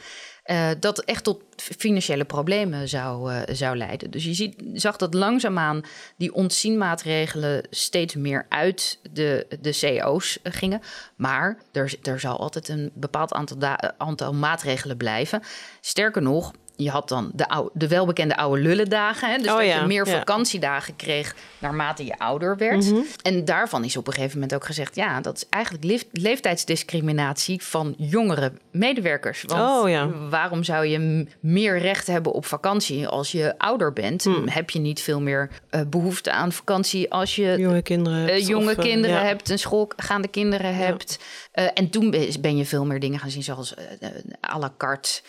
[0.46, 4.10] Uh, dat echt tot financiële problemen zou, uh, zou leiden.
[4.10, 5.82] Dus je ziet, zag dat langzaamaan
[6.16, 10.80] die ontzienmaatregelen steeds meer uit de, de CO's gingen.
[11.16, 15.42] Maar er, er zal altijd een bepaald aantal, aantal maatregelen blijven.
[15.80, 16.52] Sterker nog,
[16.82, 19.30] je had dan de, oude, de welbekende oude lullendagen.
[19.30, 19.36] Hè?
[19.36, 19.80] Dus oh, dat ja.
[19.80, 22.84] je meer vakantiedagen kreeg naarmate je ouder werd.
[22.84, 23.06] Mm -hmm.
[23.22, 24.96] En daarvan is op een gegeven moment ook gezegd...
[24.96, 29.44] ja, dat is eigenlijk leef, leeftijdsdiscriminatie van jongere medewerkers.
[29.46, 30.08] Want oh, ja.
[30.30, 34.24] waarom zou je meer recht hebben op vakantie als je ouder bent?
[34.24, 34.48] Mm.
[34.48, 37.54] Heb je niet veel meer uh, behoefte aan vakantie als je...
[37.58, 38.40] Jonge kinderen hebt.
[38.40, 41.18] Uh, jonge of, kinderen hebt, en schoolgaande kinderen hebt.
[41.54, 43.74] Uh, en toen ben je veel meer dingen gaan zien zoals
[44.50, 45.20] à la carte...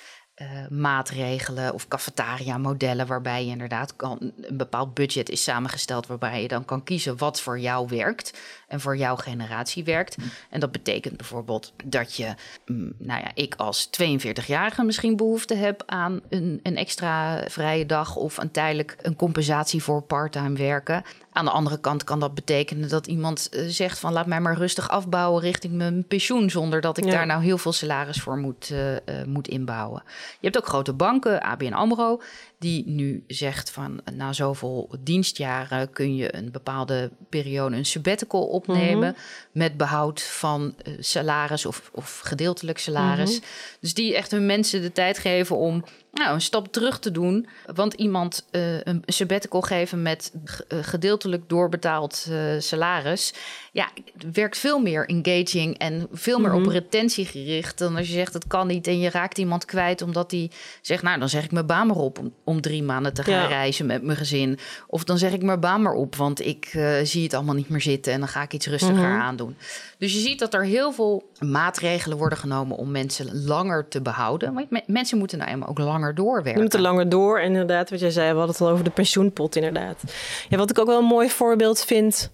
[0.44, 6.48] Uh, maatregelen of cafetaria-modellen, waarbij je inderdaad kan, een bepaald budget is samengesteld, waarbij je
[6.48, 8.40] dan kan kiezen wat voor jou werkt
[8.74, 10.18] en voor jouw generatie werkt.
[10.50, 12.34] En dat betekent bijvoorbeeld dat je,
[12.66, 18.16] mm, nou ja, ik als 42-jarige misschien behoefte heb aan een, een extra vrije dag
[18.16, 21.04] of een tijdelijk een compensatie voor parttime werken.
[21.32, 24.58] Aan de andere kant kan dat betekenen dat iemand uh, zegt van laat mij maar
[24.58, 27.12] rustig afbouwen richting mijn pensioen, zonder dat ik ja.
[27.12, 30.04] daar nou heel veel salaris voor moet, uh, uh, moet inbouwen.
[30.40, 32.22] Je hebt ook grote banken, ABN AMRO,
[32.64, 38.96] die nu zegt van na zoveel dienstjaren kun je een bepaalde periode een sabbatical opnemen
[38.96, 39.52] mm -hmm.
[39.52, 43.32] met behoud van salaris of, of gedeeltelijk salaris.
[43.32, 43.78] Mm -hmm.
[43.80, 47.48] Dus die echt hun mensen de tijd geven om nou, een stap terug te doen.
[47.76, 53.34] Want iemand uh, een sabbatical geven met uh, gedeeltelijk doorbetaald uh, salaris.
[53.72, 53.90] Ja,
[54.34, 56.66] werkt veel meer engaging en veel meer mm -hmm.
[56.66, 57.78] op retentie gericht.
[57.78, 61.04] Dan als je zegt dat kan niet en je raakt iemand kwijt omdat hij zegt,
[61.04, 63.48] nou dan zeg ik mijn baan maar op om, om drie maanden te gaan ja.
[63.48, 64.60] reizen met mijn gezin.
[64.88, 66.66] Of dan zeg ik mijn baan maar op, want ik
[67.04, 69.22] zie het allemaal niet meer zitten en dan ga ik iets rustiger mm -hmm.
[69.22, 69.58] aandoen.
[70.04, 74.54] Dus je ziet dat er heel veel maatregelen worden genomen om mensen langer te behouden.
[74.54, 76.54] Want mensen moeten nou eenmaal ook langer doorwerken.
[76.54, 77.90] Je moeten langer door, inderdaad.
[77.90, 80.04] Wat jij zei, we hadden het al over de pensioenpot, inderdaad.
[80.50, 82.32] Ja, wat ik ook wel een mooi voorbeeld vind,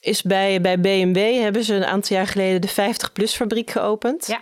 [0.00, 4.26] is bij, bij BMW hebben ze een aantal jaar geleden de 50-plus fabriek geopend.
[4.26, 4.40] Ja.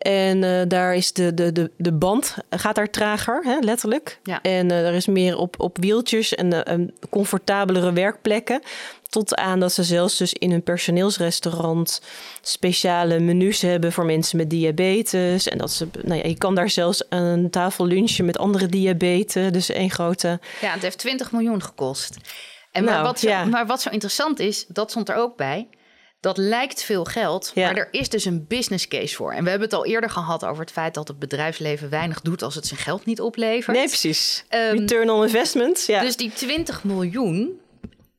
[0.00, 4.20] En uh, daar is de, de, de, de band gaat daar trager, hè, letterlijk.
[4.22, 4.42] Ja.
[4.42, 8.62] En uh, er is meer op, op wieltjes en uh, comfortabelere werkplekken.
[9.08, 12.02] Tot aan dat ze zelfs dus in hun personeelsrestaurant
[12.40, 15.48] speciale menus hebben voor mensen met diabetes.
[15.48, 19.52] En dat ze, nou ja, je kan daar zelfs een tafel lunchen met andere diabetes.
[19.52, 20.40] Dus één grote.
[20.60, 22.16] Ja, het heeft 20 miljoen gekost.
[22.72, 23.44] En maar, nou, wat zo, ja.
[23.44, 25.68] maar wat zo interessant is, dat stond er ook bij.
[26.20, 27.66] Dat lijkt veel geld, ja.
[27.66, 29.32] maar er is dus een business case voor.
[29.32, 32.42] En we hebben het al eerder gehad over het feit dat het bedrijfsleven weinig doet
[32.42, 33.76] als het zijn geld niet oplevert.
[33.76, 34.44] Nee, precies.
[34.50, 35.84] Um, Return on investment.
[35.86, 36.00] Ja.
[36.00, 37.60] Dus die 20 miljoen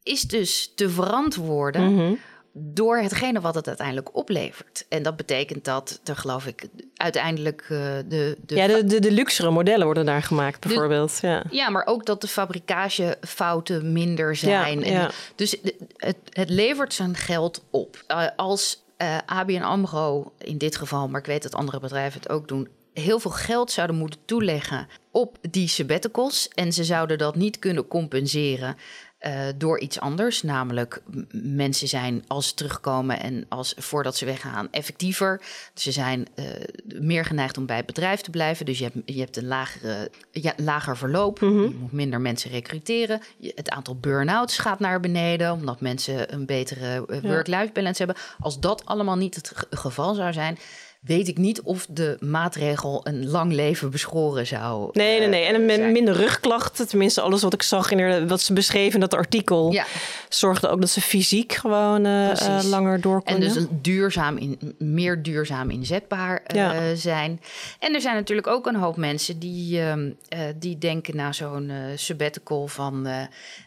[0.04, 2.20] is dus te verantwoorden mm -hmm.
[2.54, 4.86] Door hetgene wat het uiteindelijk oplevert.
[4.90, 7.70] En dat betekent dat er, geloof ik, uiteindelijk uh,
[8.08, 8.56] de, de...
[8.56, 11.20] Ja, de, de, de luxere modellen worden daar gemaakt, bijvoorbeeld.
[11.22, 11.44] Ja.
[11.50, 14.80] ja, maar ook dat de fabrikagefouten minder zijn.
[14.80, 15.12] Ja, en ja.
[15.36, 15.56] Dus
[15.96, 18.04] het, het levert zijn geld op.
[18.08, 22.30] Uh, als uh, ABN AMRO, in dit geval, maar ik weet dat andere bedrijven het
[22.30, 22.68] ook doen...
[22.94, 26.48] heel veel geld zouden moeten toeleggen op die sabbaticals...
[26.48, 28.76] en ze zouden dat niet kunnen compenseren...
[29.28, 34.68] Uh, door iets anders, namelijk mensen zijn als ze terugkomen en als voordat ze weggaan
[34.72, 35.42] effectiever.
[35.74, 36.46] Ze zijn uh,
[37.02, 40.12] meer geneigd om bij het bedrijf te blijven, dus je hebt, je hebt een lagere,
[40.32, 41.42] ja, lager verloop.
[41.42, 41.68] Mm -hmm.
[41.68, 43.22] Je moet minder mensen recruteren.
[43.38, 48.24] Je, het aantal burn-outs gaat naar beneden, omdat mensen een betere uh, work-life balance hebben.
[48.40, 50.58] Als dat allemaal niet het geval zou zijn,
[51.02, 55.46] weet ik niet of de maatregel een lang leven beschoren zou Nee, nee, nee.
[55.46, 56.88] En een minder rugklachten.
[56.88, 59.72] Tenminste, alles wat ik zag in wat ze beschreven in dat artikel...
[59.72, 59.86] Ja.
[60.30, 63.48] zorgde ook dat ze fysiek gewoon uh, uh, langer door konden.
[63.48, 66.96] En dus duurzaam in, meer duurzaam inzetbaar uh, ja.
[66.96, 67.42] zijn.
[67.80, 69.82] En er zijn natuurlijk ook een hoop mensen die,
[70.56, 73.02] die denken na zo'n sabbatical van...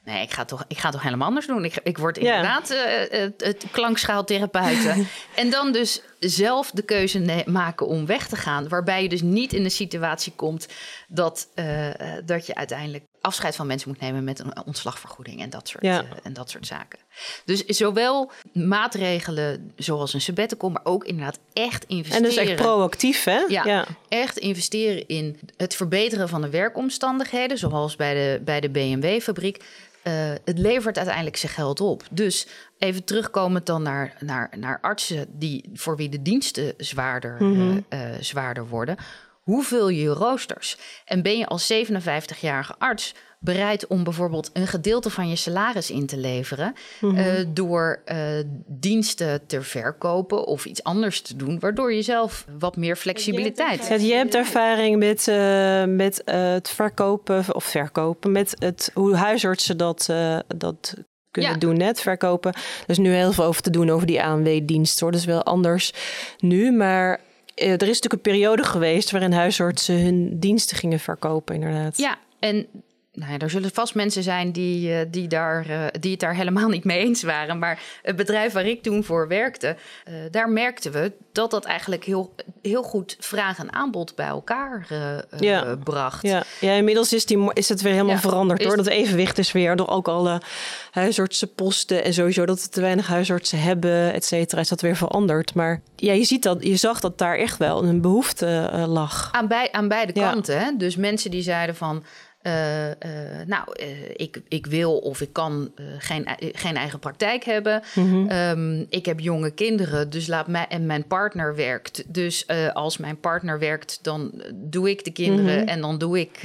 [0.05, 1.65] nee, ik ga, toch, ik ga toch helemaal anders doen.
[1.65, 3.31] Ik, ik word inderdaad ja.
[3.39, 5.07] het klankschaaltherapeuten.
[5.35, 8.69] en dan dus zelf de keuze maken om weg te gaan.
[8.69, 10.67] Waarbij je dus niet in de situatie komt
[11.09, 11.89] dat, uh,
[12.25, 16.03] dat je uiteindelijk afscheid van mensen moet nemen met een ontslagvergoeding en dat soort, ja.
[16.03, 16.99] uh, en dat soort zaken.
[17.45, 22.29] Dus zowel maatregelen zoals een sabbatical, maar ook inderdaad echt investeren.
[22.29, 23.39] En dus echt proactief, hè?
[23.49, 28.71] Ja, ja, echt investeren in het verbeteren van de werkomstandigheden, zoals bij de, bij de
[28.71, 29.65] BMW-fabriek.
[30.07, 30.13] Uh,
[30.45, 32.03] het levert uiteindelijk zijn geld op.
[32.11, 32.47] Dus
[32.79, 37.85] even terugkomend dan naar, naar, naar artsen die, voor wie de diensten zwaarder, mm -hmm.
[37.91, 38.97] uh, uh, zwaarder worden.
[39.43, 40.79] Hoeveel je roosters?
[41.05, 43.15] En ben je als 57-jarige arts
[43.45, 47.19] bereid om bijvoorbeeld een gedeelte van je salaris in te leveren mm -hmm.
[47.19, 48.17] uh, door uh,
[48.67, 54.07] diensten te verkopen of iets anders te doen, waardoor je zelf wat meer flexibiliteit hebt.
[54.07, 60.13] Je hebt ervaring met, uh, met het verkopen of verkopen, met het, hoe huisartsen dat,
[60.57, 60.95] dat
[61.31, 61.59] kunnen ja.
[61.59, 62.53] doen, net verkopen.
[62.55, 65.01] Er is nu heel veel over te doen over die ANW-dienst.
[65.01, 65.11] Hoor.
[65.11, 65.93] Dat is wel anders
[66.39, 67.21] nu, maar
[67.55, 71.97] er is natuurlijk een periode geweest waarin huisartsen hun diensten gingen verkopen, inderdaad.
[71.97, 72.67] Ja, en
[73.15, 76.35] nou ja, er zullen vast mensen zijn die, uh, die, daar, uh, die het daar
[76.35, 77.59] helemaal niet mee eens waren.
[77.59, 79.77] Maar het bedrijf waar ik toen voor werkte,
[80.09, 84.87] uh, daar merkten we dat dat eigenlijk heel, heel goed vraag en aanbod bij elkaar
[85.39, 85.77] ja.
[85.85, 86.23] bracht.
[86.23, 86.43] Ja.
[86.61, 88.77] ja, inmiddels is, die, is het weer helemaal ja, veranderd hoor.
[88.77, 90.41] Dat evenwicht is weer door ook alle
[90.91, 95.55] huisartsenposten en sowieso dat we te weinig huisartsen hebben, et cetera, is dat weer veranderd.
[95.55, 99.29] Maar ja, je ziet dat, je zag dat daar echt wel een behoefte lag.
[99.33, 100.59] Aan, bij, aan beide kanten.
[100.59, 100.71] Hè?
[100.77, 102.05] Dus mensen die zeiden van.
[102.47, 102.93] Uh, uh,
[103.47, 107.83] nou, uh, ik, ik wil of ik kan geen, geen eigen praktijk hebben.
[107.95, 108.31] Mm -hmm.
[108.31, 112.05] um, ik heb jonge kinderen, dus laat mij en mijn partner werkt.
[112.07, 115.69] Dus als mijn partner werkt, dan doe ik de kinderen mm -hmm.
[115.69, 116.41] en dan doe ik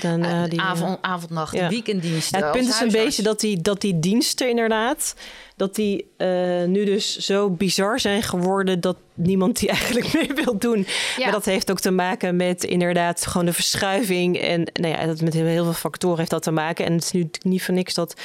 [0.00, 1.68] dan, die, avond, avondnacht, ja.
[1.68, 2.38] weekenddiensten.
[2.38, 5.14] Ja, het punt is een beetje dat die, dat die diensten inderdaad
[5.58, 10.58] dat die uh, nu dus zo bizar zijn geworden dat niemand die eigenlijk mee wil
[10.58, 10.86] doen.
[11.16, 11.22] Ja.
[11.24, 14.38] Maar dat heeft ook te maken met inderdaad gewoon de verschuiving.
[14.38, 16.84] En nou ja, dat met heel veel factoren heeft dat te maken.
[16.84, 18.20] En het is nu niet voor niks dat,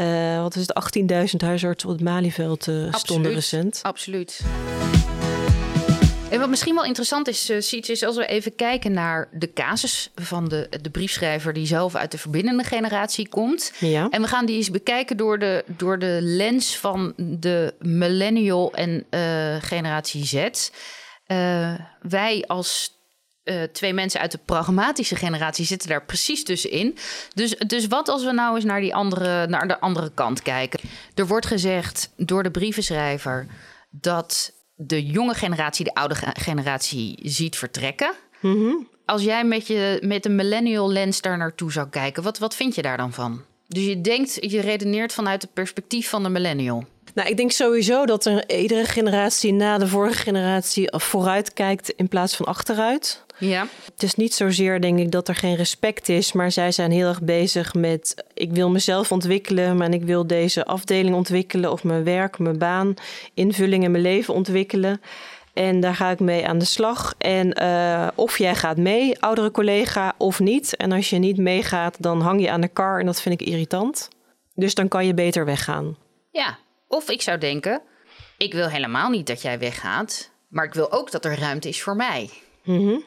[0.00, 0.98] uh, wat is het,
[1.32, 3.80] 18.000 huisartsen op het Malieveld uh, stonden recent.
[3.82, 4.40] Absoluut.
[6.30, 9.52] En wat misschien wel interessant is, uh, Siets, is als we even kijken naar de
[9.52, 13.72] casus van de, de briefschrijver die zelf uit de verbindende generatie komt.
[13.78, 14.08] Ja.
[14.10, 19.06] En we gaan die eens bekijken door de, door de lens van de millennial en
[19.10, 20.34] uh, generatie Z.
[20.34, 22.96] Uh, wij als
[23.44, 26.98] uh, twee mensen uit de pragmatische generatie zitten daar precies tussenin.
[27.34, 30.80] Dus, dus wat als we nou eens naar, die andere, naar de andere kant kijken?
[31.14, 33.46] Er wordt gezegd door de brievenschrijver
[33.90, 38.12] dat de jonge generatie de oude generatie ziet vertrekken.
[38.40, 38.88] Mm -hmm.
[39.04, 42.74] Als jij met, je, met een millennial lens daar naartoe zou kijken, wat, wat vind
[42.74, 43.42] je daar dan van?
[43.66, 46.84] Dus je denkt, je redeneert vanuit het perspectief van de millennial.
[47.14, 52.08] Nou, ik denk sowieso dat er iedere generatie na de vorige generatie vooruit kijkt in
[52.08, 53.24] plaats van achteruit.
[53.38, 53.66] Ja.
[53.84, 57.08] Het is niet zozeer, denk ik, dat er geen respect is, maar zij zijn heel
[57.08, 62.04] erg bezig met: ik wil mezelf ontwikkelen, maar ik wil deze afdeling ontwikkelen, of mijn
[62.04, 62.94] werk, mijn baan,
[63.34, 65.00] invulling in mijn leven ontwikkelen.
[65.54, 67.14] En daar ga ik mee aan de slag.
[67.18, 70.76] En uh, of jij gaat mee, oudere collega, of niet.
[70.76, 73.48] En als je niet meegaat, dan hang je aan de kar en dat vind ik
[73.48, 74.08] irritant.
[74.54, 75.96] Dus dan kan je beter weggaan.
[76.30, 77.82] Ja, of ik zou denken:
[78.36, 81.82] ik wil helemaal niet dat jij weggaat, maar ik wil ook dat er ruimte is
[81.82, 82.30] voor mij.
[82.64, 83.04] Mm -hmm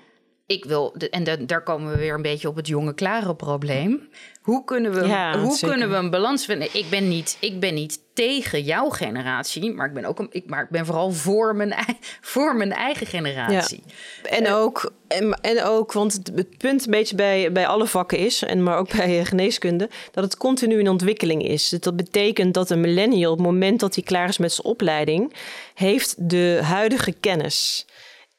[0.51, 4.09] ik wil, en de, daar komen we weer een beetje op het jonge klare probleem.
[4.41, 5.69] Hoe kunnen we, ja, hoe zeker.
[5.69, 6.67] kunnen we een balans vinden?
[6.73, 10.49] Ik ben, niet, ik ben niet tegen jouw generatie, maar ik ben, ook een, ik,
[10.49, 11.73] maar ik ben vooral voor mijn,
[12.33, 13.83] voor mijn eigen generatie.
[14.23, 14.29] Ja.
[14.29, 18.17] En, uh, ook, en, en ook, want het, punt een beetje bij, bij alle vakken
[18.17, 21.69] is, en maar ook bij geneeskunde, dat het continu in ontwikkeling is.
[21.69, 24.67] Dus dat betekent dat een millennial, op het moment dat hij klaar is met zijn
[24.67, 25.33] opleiding,
[25.73, 27.85] heeft de huidige kennis.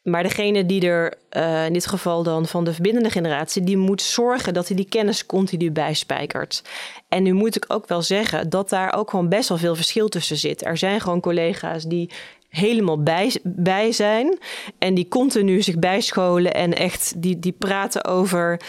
[0.03, 4.03] Maar degene die er uh, in dit geval dan van de verbindende generatie, die moet
[4.03, 6.63] zorgen dat hij die kennis continu bijspijkert.
[7.09, 10.09] En nu moet ik ook wel zeggen dat daar ook gewoon best wel veel verschil
[10.09, 10.65] tussen zit.
[10.65, 12.11] Er zijn gewoon collega's die
[12.49, 14.39] helemaal bij, bij zijn
[14.79, 18.61] en die continu zich bijscholen en echt die, die praten over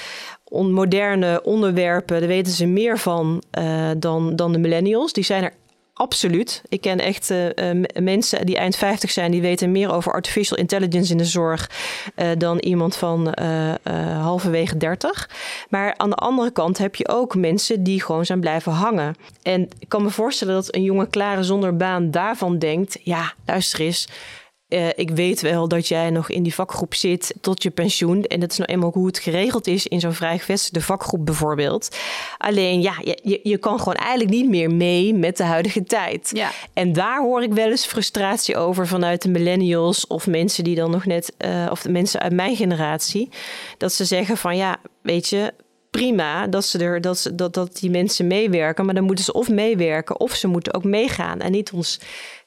[0.52, 2.20] moderne onderwerpen.
[2.20, 5.14] Daar weten ze meer van uh, dan, dan de millennials.
[5.14, 5.54] Die zijn er
[5.94, 6.62] Absoluut.
[6.70, 10.58] Ik ken echt uh, uh, mensen die eind 50 zijn, die weten meer over artificial
[10.58, 11.70] intelligence in de zorg
[12.16, 13.34] uh, dan iemand van
[14.20, 15.30] halverwege 30.
[15.70, 19.16] Maar aan de andere kant heb je ook mensen die gewoon zijn blijven hangen.
[19.42, 23.80] En ik kan me voorstellen dat een jonge klare zonder baan daarvan denkt: ja, luister
[23.80, 24.08] eens.
[24.74, 28.24] Uh, ik weet wel dat jij nog in die vakgroep zit tot je pensioen.
[28.24, 31.96] En dat is nou eenmaal hoe het geregeld is in zo'n vrij gevestigde vakgroep bijvoorbeeld.
[32.38, 36.30] Alleen ja, je, je kan gewoon eigenlijk niet meer mee met de huidige tijd.
[36.34, 36.52] Ja.
[36.74, 40.92] En daar hoor ik wel eens frustratie over vanuit de millennials of mensen die dan
[40.92, 43.30] nog net, uh, of de mensen uit mijn generatie.
[43.78, 45.54] Dat ze zeggen van ja, weet je,
[45.90, 48.86] prima dat, ze er, dat, ze, dat, dat die mensen meewerken.
[48.86, 51.40] Maar dan moeten ze of meewerken of ze moeten ook meegaan.
[51.40, 52.00] En niet ons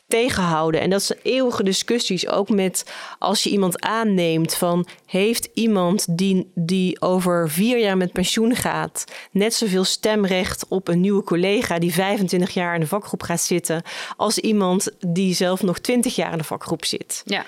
[0.09, 0.81] tegenhouden.
[0.81, 2.27] En dat zijn eeuwige discussies.
[2.29, 4.87] Ook met als je iemand aanneemt van...
[5.07, 9.05] heeft iemand die, die over vier jaar met pensioen gaat...
[9.31, 11.79] net zoveel stemrecht op een nieuwe collega...
[11.79, 13.83] die 25 jaar in de vakgroep gaat zitten...
[14.17, 17.23] als iemand die zelf nog 20 jaar in de vakgroep zit.
[17.25, 17.45] Ja,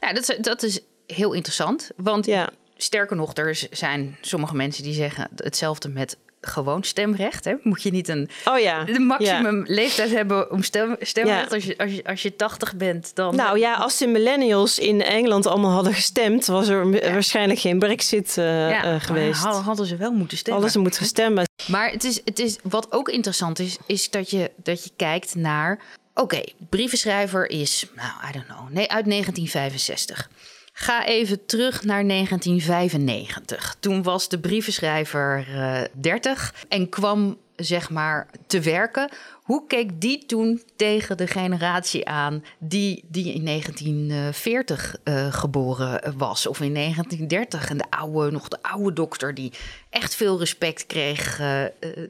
[0.00, 1.90] nou, dat, is, dat is heel interessant.
[1.96, 2.50] Want ja.
[2.76, 5.28] sterker nog, er zijn sommige mensen die zeggen...
[5.36, 7.44] hetzelfde met gewoon stemrecht.
[7.44, 7.54] Hè?
[7.62, 8.84] Moet je niet een oh ja.
[8.84, 9.74] de maximum ja.
[9.74, 11.50] leeftijd hebben om stem, stemrecht?
[11.50, 11.54] Ja.
[11.54, 13.36] Als, je, als, je, als je 80 bent, dan.
[13.36, 18.36] Nou ja, als de millennials in Engeland allemaal hadden gestemd, was er waarschijnlijk geen Brexit
[18.38, 19.42] uh, uh, geweest.
[19.42, 20.62] Hadden, hadden ze wel moeten stemmen.
[20.62, 21.44] Hadden ze moeten stemmen.
[21.66, 25.34] Maar het is, het is, wat ook interessant is, is dat je, dat je kijkt
[25.34, 25.78] naar.
[26.14, 30.28] Oké, okay, brievenschrijver is, nou, I don't know, nee, uit 1965.
[30.78, 33.76] Ga even terug naar 1995.
[33.80, 39.08] Toen was de brievenschrijver uh, 30 en kwam zeg maar te werken.
[39.42, 46.46] Hoe keek die toen tegen de generatie aan die, die in 1940 uh, geboren was
[46.46, 47.70] of in 1930?
[47.70, 49.52] En de oude, nog de oude dokter die
[49.90, 51.64] echt veel respect kreeg, uh,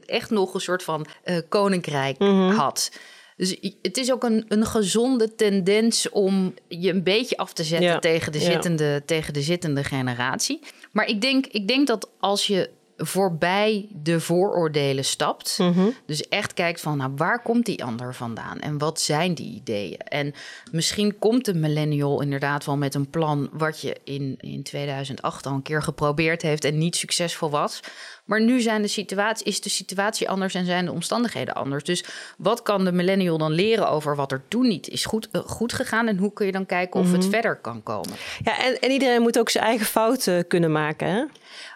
[0.09, 1.05] echt nog een soort van
[1.49, 2.31] koninkrijk Mhm.
[2.31, 2.57] mm -hmm.
[2.57, 2.91] had.
[3.37, 7.87] Dus het is ook een, een gezonde tendens om je een beetje af te zetten
[7.89, 8.51] Ja, tegen, de ja.
[8.51, 10.59] zittende, tegen de zittende generatie.
[10.91, 15.87] Maar ik denk, ik denk dat als je voorbij de vooroordelen stapt, Mhm.
[16.05, 19.97] dus echt kijkt van nou, waar komt die ander vandaan en wat zijn die ideeën?
[19.97, 20.33] En
[20.71, 25.53] misschien komt de millennial inderdaad wel met een plan wat je in, in 2008 al
[25.53, 27.79] een keer geprobeerd heeft en niet succesvol was.
[28.27, 31.83] Maar nu zijn de situatie, is de situatie anders en zijn de omstandigheden anders.
[31.83, 32.03] Dus
[32.37, 35.73] wat kan de millennial dan leren over wat er toen niet is goed, uh, goed
[35.73, 36.07] gegaan?
[36.07, 37.15] En hoe kun je dan kijken of Mhm.
[37.15, 38.13] het verder kan komen?
[38.43, 41.07] Ja, en, en iedereen moet ook zijn eigen fouten kunnen maken.
[41.07, 41.23] Hè?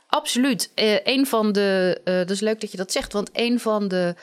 [0.07, 0.71] Absoluut.
[0.75, 3.87] Uh, een van de, uh, dat is leuk dat je dat zegt, want een van
[3.87, 4.15] de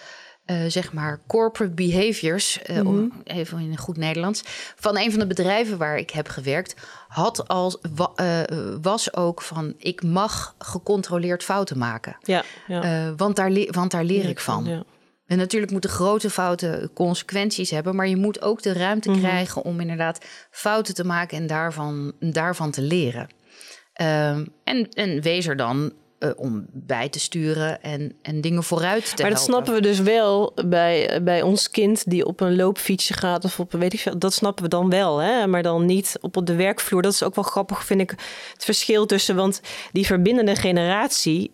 [0.45, 3.07] eh, zeg maar corporate behaviors, eh, Mhm.
[3.24, 4.43] even in goed Nederlands,
[4.76, 6.74] van een van de bedrijven waar ik heb gewerkt,
[7.09, 8.40] had als wa- eh,
[8.82, 12.82] was ook van ik mag gecontroleerd fouten maken, Ja, ja.
[12.82, 14.64] Eh, want daar want daar leer ik van.
[14.64, 14.82] Ja.
[15.26, 19.18] En natuurlijk moeten grote fouten consequenties hebben, maar je moet ook de ruimte Mhm.
[19.18, 23.28] krijgen om inderdaad fouten te maken en daarvan, daarvan te leren.
[23.92, 29.16] Ehm, en, en wees er dan eh, om bij te sturen en, en dingen vooruit
[29.16, 29.55] te Maar dat helpen.
[29.55, 33.73] snappen we dus wel bij, bij ons kind die op een loopfietsje gaat of op
[33.73, 34.19] een weet ik veel.
[34.19, 35.47] Dat snappen we dan wel, hè?
[35.47, 37.03] maar dan niet op de werkvloer.
[37.03, 38.11] Dat is ook wel grappig, vind ik,
[38.53, 39.37] het verschil tussen.
[39.37, 39.61] Want
[39.93, 41.51] die verbindende generatie,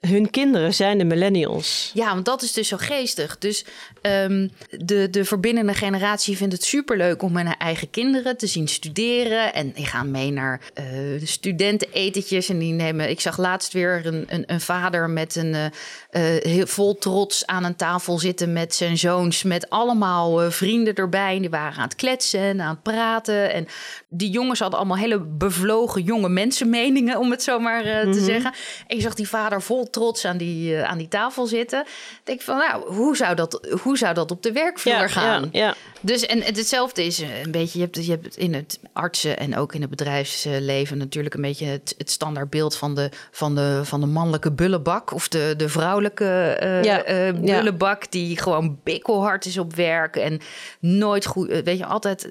[0.00, 1.90] hun kinderen zijn de millennials.
[1.94, 3.38] Ja, want dat is dus zo geestig.
[3.38, 3.64] Dus
[4.00, 9.54] ehm, de, de verbindende generatie vindt het superleuk om hun eigen kinderen te zien studeren.
[9.54, 10.86] En die gaan mee naar eh
[11.22, 12.48] studentenetentjes.
[12.48, 13.10] En die nemen.
[13.10, 17.46] Ik zag laatst weer een, een, een vader met een eh, eh, heel vol trots
[17.46, 19.42] aan een tafel zitten met zijn zoons.
[19.42, 21.34] Met allemaal vrienden erbij.
[21.34, 23.52] En die waren aan het kletsen en aan het praten.
[23.52, 23.66] En
[24.08, 28.52] die jongens hadden allemaal hele bevlogen jonge mensenmeningen, om het zo maar te zeggen.
[28.86, 31.84] En je zag die vader vol trots aan die, eh, aan die tafel zitten.
[32.24, 35.48] Denk van, nou, hoe zou dat, hoe zou dat op de werkvloer gaan?
[35.52, 35.74] ja, ja.
[36.00, 39.38] Dus en het- hetzelfde is eh, een beetje, je hebt, je hebt in het artsen
[39.38, 43.80] en ook in het bedrijfsleven natuurlijk een beetje het, het standaardbeeld van de, van, de,
[43.84, 47.32] van de mannelijke bullebak of de, de vrouwelijke Ja, ja.
[47.32, 50.40] bullebak die gewoon bikkelhard is op werk en
[50.80, 52.28] nooit goed, weet je, altijd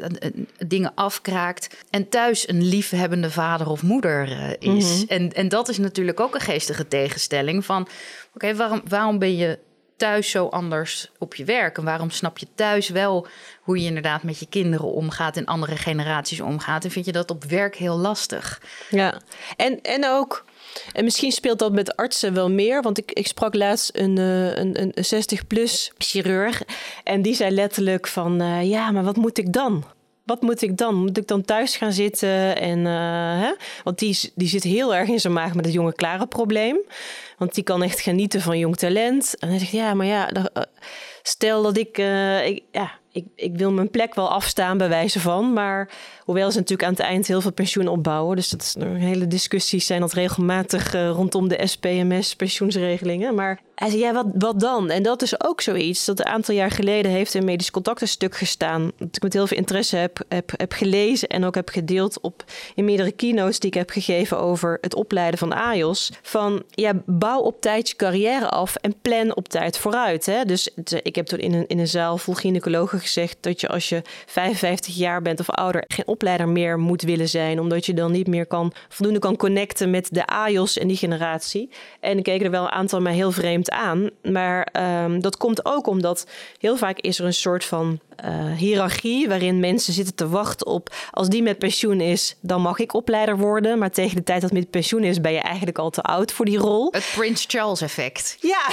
[0.68, 5.06] dingen afkraakt en thuis een liefhebbende vader of moeder is.
[5.08, 7.88] en, en dat is natuurlijk ook een geestige tegenstelling van,
[8.34, 9.60] oké, waarom, waarom ben je
[9.98, 11.78] thuis zo anders op je werk?
[11.78, 13.28] En waarom snap je thuis wel
[13.62, 16.84] hoe je inderdaad met je kinderen omgaat en andere generaties omgaat?
[16.84, 18.62] En vind je dat op werk heel lastig?
[18.90, 19.22] Ja,
[19.56, 20.46] en, en ook,
[20.94, 24.56] en misschien speelt dat met artsen wel meer, want ik, ik sprak laatst een, eh,
[24.56, 26.62] een, een 60-plus chirurg
[27.04, 29.86] en die zei letterlijk van, eh, ja, maar wat moet ik dan?
[30.28, 30.96] Wat moet ik dan?
[30.96, 32.58] Moet ik dan thuis gaan zitten?
[32.58, 33.54] En, eh, hè?
[33.84, 36.78] Want die, die zit heel erg in zijn maag met het jonge klare probleem.
[37.38, 39.36] Want die kan echt genieten van jong talent.
[39.40, 40.64] En hij zegt, ja, maar ja, eh,
[41.22, 45.20] stel dat ik, eh, ik, ja, ik, ik wil mijn plek wel afstaan bij wijze
[45.20, 45.54] van.
[45.54, 45.90] Maar
[46.28, 48.36] hoewel ze natuurlijk aan het eind heel veel pensioen opbouwen.
[48.36, 53.36] Dus dat is hele discussies zijn dat regelmatig eh, rondom de SPMS pensioensregelingen.
[53.36, 54.90] Maar zei, ja, wat, wat dan?
[54.90, 58.08] En dat is ook zoiets dat een aantal jaar geleden heeft in Medisch Contact een
[58.08, 58.92] stuk gestaan.
[58.98, 62.44] Dat ik met heel veel interesse heb, heb, heb gelezen en ook heb gedeeld op
[62.76, 66.12] in meerdere keynotes die ik heb gegeven over het opleiden van AIOS.
[66.22, 70.26] Van ja, bouw op tijd je carrière af en plan op tijd vooruit.
[70.26, 70.46] Hè?
[70.46, 70.70] Dus
[71.02, 74.02] ik heb toen in een, in een zaal vol gynaecologen gezegd dat je als je
[74.26, 77.60] 55 jaar bent of ouder geen opleider meer moet willen zijn.
[77.60, 81.70] Omdat je dan niet meer kan, voldoende kan connecten met de AIOS en die generatie.
[82.00, 84.10] En ik keek er wel een aantal mij heel vreemd aan.
[84.24, 86.28] Maar ehm, dat komt ook omdat
[86.60, 90.96] heel vaak is er een soort van eh, hiërarchie waarin mensen zitten te wachten op
[91.12, 93.78] als die met pensioen is, dan mag ik opleider worden.
[93.78, 96.46] Maar tegen de tijd dat met pensioen is, ben je eigenlijk al te oud voor
[96.46, 96.88] die rol.
[96.92, 98.38] Het Prince Charles effect.
[98.42, 98.70] Ja,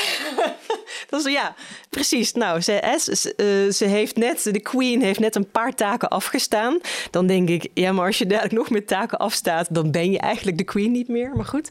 [1.10, 1.54] dat is, ja
[1.94, 2.32] precies.
[2.32, 6.08] Nou, ze, ze, ze, eh, ze heeft net, de Queen heeft net een paar taken
[6.08, 6.78] afgestaan.
[7.10, 10.18] Dan denk ik, ja, maar als je dadelijk nog met taken afstaat, dan ben je
[10.18, 11.36] eigenlijk de Queen niet meer.
[11.36, 11.68] Maar goed.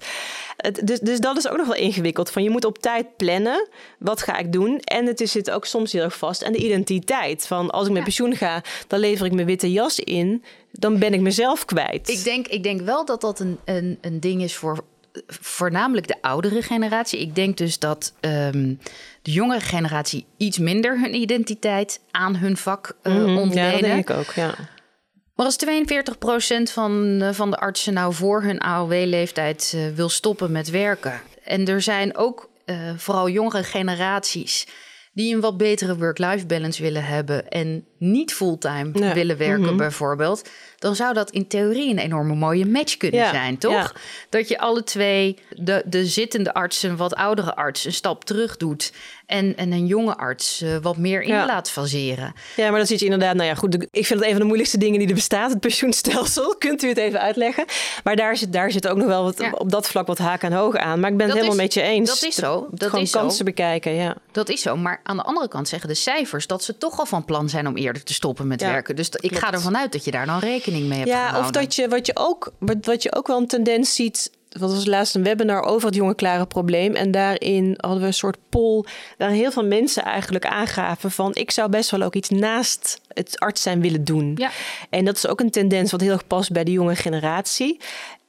[0.83, 2.31] Dus, dus dat is ook nog wel ingewikkeld.
[2.31, 3.67] Van je moet op tijd plannen.
[3.97, 4.79] Wat ga ik doen?
[4.79, 7.47] En het is, zit ook soms heel erg vast aan de identiteit.
[7.47, 10.43] Van als ik met pensioen ga, dan lever ik mijn witte jas in.
[10.71, 12.09] Dan ben ik mezelf kwijt.
[12.09, 14.83] Ik denk, ik denk wel dat dat een, een, een ding is voor
[15.27, 17.19] voornamelijk de oudere generatie.
[17.19, 18.73] Ik denk dus dat ehm,
[19.21, 23.53] de jongere generatie iets minder hun identiteit aan hun vak ontlenen.
[23.53, 24.31] ja, dat denk ik ook.
[24.33, 24.55] Ja.
[25.35, 30.51] Maar als 42% van, eh, van de artsen nou voor hun AOW-leeftijd eh, wil stoppen
[30.51, 31.21] met werken.
[31.43, 32.51] En er zijn ook
[32.97, 34.67] vooral jongere generaties
[35.13, 39.77] die een wat betere work-life balance willen hebben en niet fulltime willen werken mhm.
[39.77, 40.49] bijvoorbeeld,
[40.79, 43.71] dan zou dat in theorie een enorme mooie match kunnen Ja, zijn, toch?
[43.71, 43.91] ja.
[44.29, 48.57] Dat je alle twee, de, de zittende arts, een wat oudere arts, een stap terug
[48.57, 48.93] doet
[49.25, 51.45] en, en een jonge arts eh, wat meer in Ja.
[51.45, 52.33] laat faseren.
[52.55, 53.35] Ja, maar dat is iets inderdaad.
[53.35, 53.71] Nou ja, goed.
[53.71, 56.55] de- Ik vind het een van de moeilijkste dingen die er bestaat, het pensioenstelsel.
[56.65, 57.65] Kunt u het even uitleggen?
[58.03, 60.53] Maar daar zit, daar zit ook nog wel wat, op dat vlak wat haak en
[60.53, 60.99] hoog aan.
[60.99, 62.09] Maar ik ben het helemaal is- met je eens.
[62.09, 63.19] dat is zo, dat gewoon is zo.
[63.19, 64.15] kansen bekijken, ja.
[64.31, 64.75] Dat is zo.
[64.77, 67.67] Maar aan de andere kant zeggen de cijfers dat ze toch al van plan zijn
[67.67, 68.95] om eerder te stoppen met Ja, werken.
[68.95, 71.75] Dus ik ga ervan uit dat je daar dan rekening mee hebt Ja, of dat
[71.75, 74.31] je wat je ook, wat, je ook wel een tendens ziet.
[74.59, 76.95] Wat was laatst een webinar over het jonge klare probleem.
[76.95, 78.85] En daarin hadden we een soort poll.
[79.17, 81.31] Waar heel veel mensen eigenlijk aangaven van...
[81.33, 84.33] ik zou best wel ook iets naast het arts zijn willen doen.
[84.35, 84.49] Ja.
[84.89, 87.79] En dat is ook een tendens wat heel erg past bij de jonge generatie.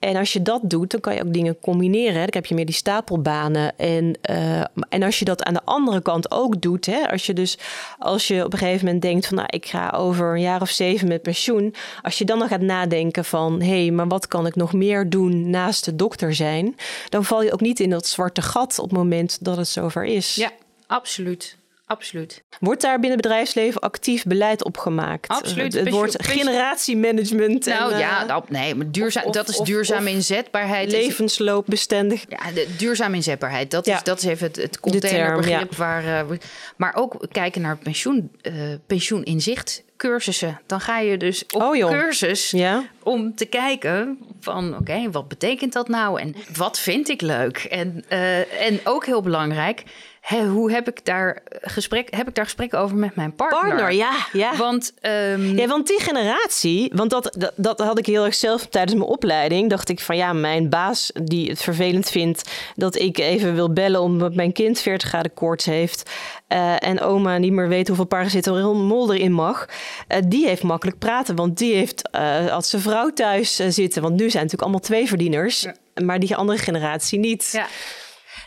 [0.05, 2.14] En als je dat doet, dan kan je ook dingen combineren.
[2.14, 2.20] Hè.
[2.20, 3.78] Dan heb je meer die stapelbanen.
[3.78, 7.32] En, uh, en als je dat aan de andere kant ook doet, hè, als je
[7.32, 7.59] dus
[7.98, 10.70] als je op een gegeven moment denkt van nou, ik ga over een jaar of
[10.70, 11.74] zeven met pensioen.
[12.02, 15.11] Als je dan nog gaat nadenken van hé, hey, maar wat kan ik nog meer
[15.11, 16.76] doen naast de dokter zijn?
[17.09, 20.05] Dan val je ook niet in dat zwarte gat op het moment dat het zover
[20.05, 20.34] is.
[20.34, 20.50] Ja,
[20.86, 21.57] absoluut.
[21.87, 22.45] Absoluut.
[22.61, 25.28] Wordt daar binnen bedrijfsleven actief beleid op gemaakt?
[25.28, 25.72] Absoluut.
[25.72, 27.66] Het woord generatiemanagement.
[27.66, 30.91] Nou en, ja, dat, nee, maar duurzaam, dat is duurzame inzetbaarheid.
[30.91, 32.24] Levensloopbestendig.
[32.28, 33.70] Ja, de duurzame inzetbaarheid.
[33.70, 35.70] Dat, is, dat is even het, het containerbegrip.
[35.70, 35.76] Ja.
[35.76, 36.39] Waar, uh,
[36.76, 38.53] maar ook kijken naar pensioen, uh,
[38.87, 40.61] pensioeninzicht cursussen.
[40.66, 42.85] Dan ga je dus op oh, cursus ja.
[43.03, 47.57] om te kijken van oké, okay, wat betekent dat nou en wat vind ik leuk?
[47.59, 49.82] En, uh, en ook heel belangrijk,
[50.25, 53.61] He, hoe heb ik daar gesprek, heb ik daar gesprekken over met mijn partner?
[53.61, 54.12] Partner, ja.
[54.33, 54.57] ja.
[54.57, 55.57] Want, um...
[55.57, 59.11] ja, want die generatie, want dat, dat, dat, had ik heel erg zelf tijdens mijn
[59.11, 59.70] opleiding.
[59.70, 64.01] Dacht ik van ja, mijn baas die het vervelend vindt dat ik even wil bellen
[64.01, 66.11] omdat mijn kind 40 graden koorts heeft.
[66.49, 69.66] Uh, en oma niet meer weet hoeveel paracetamol erin mag.
[70.09, 74.03] Uh, die heeft makkelijk praten, want die heeft uh, als zijn vrouw thuis zitten.
[74.03, 75.61] Want nu zijn natuurlijk allemaal twee verdieners.
[75.61, 75.75] Ja.
[76.05, 77.49] Maar die andere generatie niet.
[77.53, 77.66] Ja.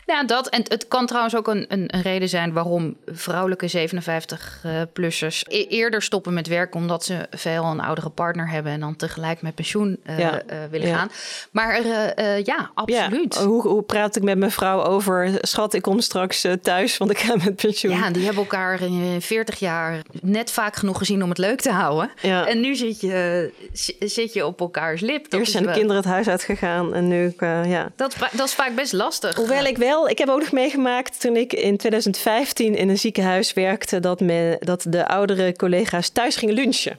[0.08, 0.48] Ja, dat.
[0.48, 6.02] En het kan trouwens ook een, een, een reden zijn waarom vrouwelijke 57-plussers e eerder
[6.02, 9.98] stoppen met werk, omdat ze veel een oudere partner hebben en dan tegelijk met pensioen
[10.06, 10.32] uh, ja.
[10.32, 10.96] uh, willen ja.
[10.96, 11.10] gaan.
[11.50, 13.34] Maar uh, ja, absoluut.
[13.34, 13.44] Ja.
[13.44, 15.30] Hoe, hoe, praat ik met mijn vrouw over?
[15.40, 17.92] Schat, ik kom straks thuis, want ik ga met pensioen.
[17.92, 21.70] Ja, die hebben elkaar in 40 jaar net vaak genoeg gezien om het leuk te
[21.70, 22.10] houden.
[22.22, 23.50] En nu zit je,
[23.98, 25.32] zit je op elkaars lip.
[25.32, 27.90] Eerst zijn de kinderen het huis uitgegaan en nu, ja.
[27.96, 29.36] Dat, dat is vaak best lastig.
[29.36, 33.52] Hoewel ik wel ik heb ook nog meegemaakt toen ik in 2015 in een ziekenhuis
[33.52, 36.98] werkte, dat, men, dat de oudere collega's thuis gingen lunchen.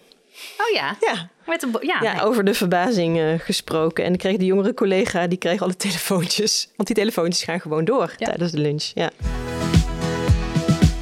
[0.58, 0.95] Oh ja?
[1.00, 1.30] Ja.
[1.45, 2.22] Met een ja, ja nee.
[2.22, 4.04] over de verbazing uh, gesproken.
[4.04, 6.70] En ik kreeg de jongere collega, die kreeg alle telefoontjes.
[6.76, 8.26] Want die telefoontjes gaan gewoon door ja.
[8.26, 8.91] tijdens de lunch.
[8.93, 9.10] Ja.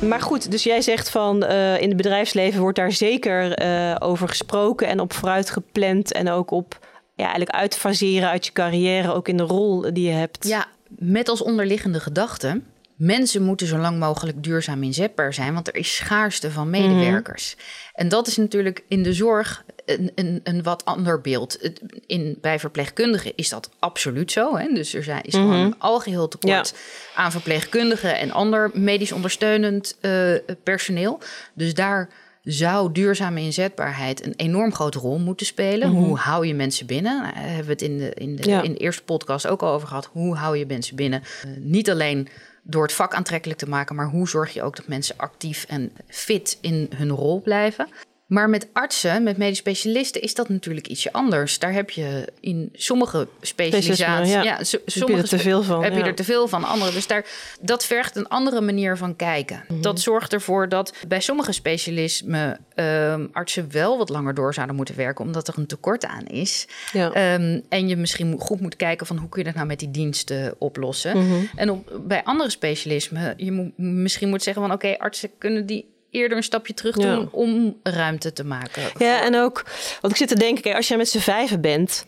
[0.01, 4.27] Maar goed, dus jij zegt van uh, in het bedrijfsleven wordt daar zeker uh, over
[4.27, 6.11] gesproken en op vooruit gepland.
[6.11, 6.79] En ook op
[7.15, 10.47] ja, eigenlijk uitfaseren uit je carrière, ook in de rol die je hebt.
[10.47, 12.61] Ja, met als onderliggende gedachte:
[12.95, 17.55] mensen moeten zo lang mogelijk duurzaam inzetbaar zijn, want er is schaarste van medewerkers.
[17.55, 17.91] Mm -hmm.
[17.93, 21.71] En dat is natuurlijk in de zorg een, een, een wat ander beeld.
[22.05, 24.57] In, bij verpleegkundigen is dat absoluut zo.
[24.57, 24.73] Hè?
[24.73, 25.49] Dus er zijn, is mm -hmm.
[25.49, 27.21] gewoon een algeheel tekort ja.
[27.21, 30.33] aan verpleegkundigen en ander medisch ondersteunend uh,
[30.63, 31.19] personeel.
[31.53, 32.09] Dus daar
[32.47, 35.89] zou duurzame inzetbaarheid een enorm grote rol moeten spelen.
[35.89, 36.03] Mm -hmm.
[36.03, 37.21] Hoe hou je mensen binnen?
[37.21, 38.61] Nou, hebben we het in de, in, de, ja.
[38.61, 40.09] in de eerste podcast ook al over gehad.
[40.11, 41.21] Hoe hou je mensen binnen?
[41.45, 42.27] Uh, niet alleen
[42.63, 45.91] door het vak aantrekkelijk te maken, maar hoe zorg je ook dat mensen actief en
[46.07, 47.87] fit in hun rol blijven?
[48.27, 51.59] Maar met artsen, met medisch specialisten, is dat natuurlijk ietsje anders.
[51.59, 54.33] Daar heb je in sommige specialisaties.
[54.33, 55.83] Ja, ja so, sommige heb je er te veel van.
[55.83, 56.63] Heb je er te veel van.
[56.63, 56.91] Andere.
[56.91, 57.25] Dus daar,
[57.61, 59.55] dat vergt een andere manier van kijken.
[59.55, 59.81] Mm -hmm.
[59.81, 64.95] Dat zorgt ervoor dat bij sommige specialismen um, artsen wel wat langer door zouden moeten
[64.95, 66.67] werken, omdat er een tekort aan is.
[66.93, 67.33] Ja.
[67.33, 69.91] Um, en je misschien goed moet kijken van hoe kun je dat nou met die
[69.91, 71.17] diensten oplossen.
[71.17, 71.49] Mm -hmm.
[71.55, 75.65] En op, bij andere specialismen, je moet, misschien moet zeggen van oké, okay, artsen kunnen
[75.65, 77.27] die eerder een stapje terug doen ja.
[77.31, 78.83] om ruimte te maken.
[78.97, 79.65] Ja, en ook,
[80.01, 82.05] want ik zit te denken, als jij met z'n vijven bent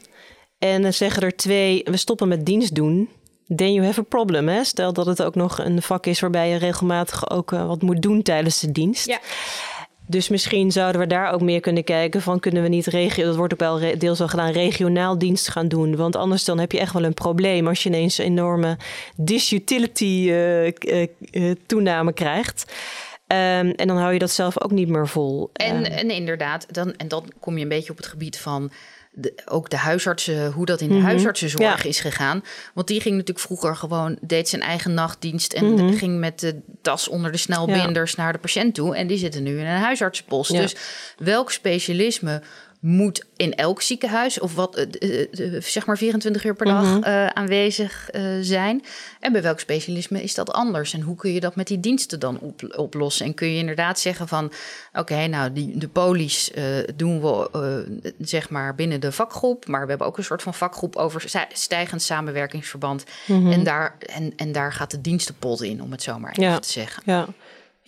[0.60, 3.10] en dan zeggen er twee, we stoppen met dienst doen,
[3.56, 4.48] then you have a problem.
[4.48, 4.64] Hè?
[4.64, 8.02] Stel dat het ook nog een vak is waarbij je regelmatig ook uh, wat moet
[8.02, 9.08] doen tijdens de dienst.
[9.08, 9.20] Ja.
[10.08, 13.36] Dus misschien zouden we daar ook meer kunnen kijken van kunnen we niet regio, dat
[13.36, 15.96] wordt ook wel deels al gedaan, regionaal dienst gaan doen.
[15.96, 18.78] Want anders dan heb je echt wel een probleem als je ineens een enorme
[19.16, 20.72] disutility uh, uh,
[21.66, 22.74] toename krijgt.
[23.32, 25.50] Um, en dan hou je dat zelf ook niet meer vol.
[25.54, 25.84] En, um.
[25.84, 28.72] en inderdaad, dan, en dan kom je een beetje op het gebied van
[29.12, 31.10] de, ook de huisartsen, hoe dat in de mm -hmm.
[31.10, 31.90] huisartsenzorg ja.
[31.90, 32.44] is gegaan.
[32.74, 35.98] Want die ging natuurlijk vroeger gewoon, deed zijn eigen nachtdienst en mm -hmm.
[35.98, 38.24] ging met de tas onder de snelbinders ja.
[38.24, 38.96] naar de patiënt toe.
[38.96, 40.52] En die zitten nu in een huisartsenpost.
[40.52, 40.62] Ja.
[40.62, 40.76] Dus
[41.18, 42.42] welk specialisme
[42.80, 47.28] moet in elk ziekenhuis of wat, uh, uh, zeg maar 24 uur per dag uh,
[47.28, 48.10] aanwezig
[48.42, 48.84] zijn.
[49.20, 50.94] En bij welk specialisme is dat anders?
[50.94, 53.26] En hoe kun je dat met die diensten dan op, oplossen?
[53.26, 56.52] En kun je inderdaad zeggen van, oké, okay, nou, die, de polies
[56.96, 57.86] doen we
[58.20, 62.02] zeg maar binnen de vakgroep, maar we hebben ook een soort van vakgroep over stijgend
[62.02, 63.04] samenwerkingsverband.
[63.26, 63.52] Mm -hmm.
[63.52, 66.60] en, daar, en, en daar gaat de dienstenpot in, om het zo maar even ja.
[66.60, 67.04] te zeggen.
[67.06, 67.28] Ja.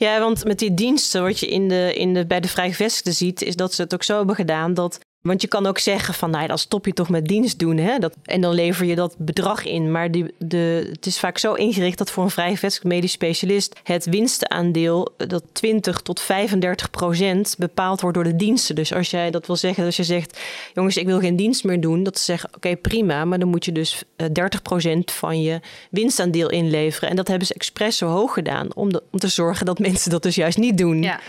[0.01, 3.41] Ja, want met die diensten, wat je in de, in de, bij de vrijgevestigden ziet,
[3.41, 6.29] is dat ze het ook zo hebben gedaan dat Want je kan ook zeggen van,
[6.29, 7.77] nou dan stop je toch met dienst doen.
[7.77, 7.97] Hè?
[7.99, 9.91] Dat, en dan lever je dat bedrag in.
[9.91, 13.79] Maar die, de, het is vaak zo ingericht dat voor een vrij gevestigd medisch specialist
[13.83, 18.75] het winstenaandeel, dat 20 tot 35 procent, bepaald wordt door de diensten.
[18.75, 20.39] Dus als jij dat wil zeggen, als je zegt,
[20.73, 23.65] jongens, ik wil geen dienst meer doen, dat ze zeggen, oké, prima, maar dan moet
[23.65, 25.59] je dus 30 eh, procent van je
[25.89, 27.09] winstaandeel inleveren.
[27.09, 30.23] En dat hebben ze expres zo hoog gedaan, om, om te zorgen dat mensen dat
[30.23, 31.03] dus juist niet doen.
[31.03, 31.19] Ja.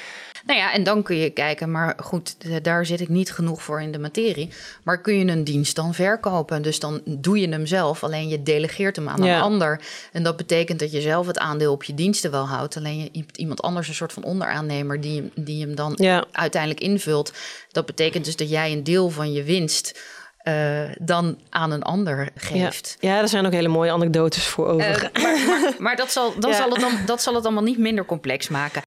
[0.46, 3.82] Nou ja, en dan kun je kijken, maar goed, daar zit ik niet genoeg voor
[3.82, 4.48] in de materie.
[4.82, 6.62] Maar kun je een dienst dan verkopen?
[6.62, 9.80] Dus dan doe je hem zelf, alleen je delegeert hem aan een ander.
[10.12, 12.76] En dat betekent dat je zelf het aandeel op je diensten wel houdt.
[12.76, 15.98] Alleen je iemand anders een soort van onderaannemer die, die hem dan
[16.32, 17.32] uiteindelijk invult.
[17.70, 20.00] Dat betekent dus dat jij een deel van je winst.
[20.48, 22.96] Uh, dan aan een ander geeft.
[23.00, 25.10] Ja, ja er zijn ook hele mooie anekdotes voor over.
[25.16, 27.78] Uh, maar, maar, maar, dat, zal, dan zal het dan, dat zal het allemaal niet
[27.78, 28.82] minder complex maken.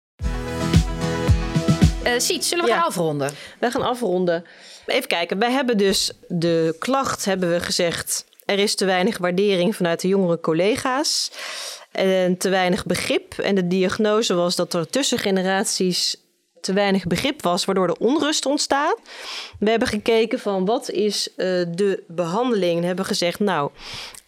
[2.05, 3.31] Uh, Siet, zullen we gaan afronden?
[3.59, 4.45] We gaan afronden.
[4.85, 8.25] Even kijken, wij hebben dus de klacht, hebben we gezegd...
[8.45, 11.31] er is te weinig waardering vanuit de jongere collega's...
[11.91, 13.33] en te weinig begrip.
[13.37, 16.15] En de diagnose was dat er tussen generaties
[16.61, 18.97] te weinig begrip was, waardoor er onrust ontstaat.
[19.59, 21.35] We hebben gekeken van wat is uh,
[21.69, 22.79] de behandeling.
[22.79, 23.71] We hebben gezegd, nou,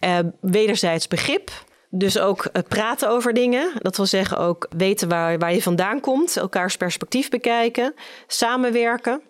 [0.00, 1.50] uh, wederzijds begrip.
[1.90, 3.72] Dus ook eh, praten over dingen.
[3.78, 6.36] Dat wil zeggen ook weten waar, waar je vandaan komt.
[6.36, 7.94] Elkaars perspectief bekijken.
[8.26, 9.20] Samenwerken.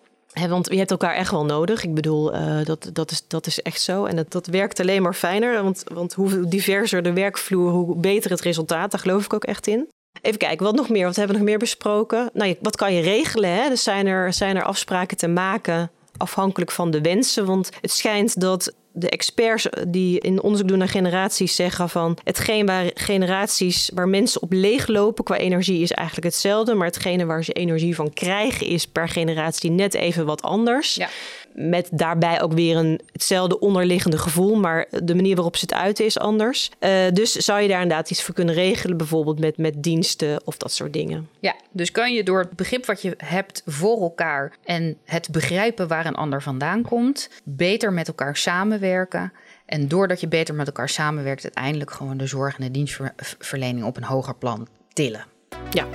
[0.49, 1.83] want je hebt elkaar echt wel nodig.
[1.83, 4.05] Ik bedoel, uh, dat, dat, is, dat is echt zo.
[4.05, 5.63] En dat, dat werkt alleen maar fijner.
[5.63, 8.91] Want, want hoe diverser de werkvloer, hoe beter het resultaat.
[8.91, 9.87] Daar geloof ik ook echt in.
[10.21, 11.05] Even kijken, wat nog meer?
[11.05, 12.29] Wat hebben we nog meer besproken?
[12.33, 13.49] Nou, wat kan je regelen?
[13.49, 13.69] Hè?
[13.69, 17.45] Dus zijn er, zijn er afspraken te maken afhankelijk van de wensen?
[17.45, 22.65] Want het schijnt dat de experts die in onderzoek doen naar generaties zeggen van hetgeen
[22.65, 27.53] waar generaties waar mensen op leeglopen qua energie is eigenlijk hetzelfde, maar hetgene waar ze
[27.53, 30.95] energie van krijgen is per generatie net even wat anders.
[30.95, 31.09] Ja.
[31.53, 36.05] Met daarbij ook weer een, hetzelfde onderliggende gevoel, maar de manier waarop ze het uiten
[36.05, 36.71] is anders.
[36.79, 40.57] Uh, dus zou je daar inderdaad iets voor kunnen regelen, bijvoorbeeld met, met diensten of
[40.57, 41.29] dat soort dingen.
[41.39, 45.87] Ja, dus kan je door het begrip wat je hebt voor elkaar en het begrijpen
[45.87, 49.33] waar een ander vandaan komt, beter met elkaar samenwerken.
[49.65, 53.97] En doordat je beter met elkaar samenwerkt, uiteindelijk gewoon de zorg en de dienstverlening op
[53.97, 55.25] een hoger plan tillen.
[55.71, 55.87] Ja,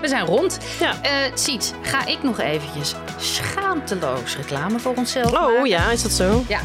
[0.00, 0.58] we zijn rond.
[0.80, 0.94] Ja.
[1.04, 5.68] Uh, ga ik nog eventjes schaamteloos reclame voor onszelf Oh maken.
[5.68, 6.44] ja, is dat zo?
[6.48, 6.60] Ja,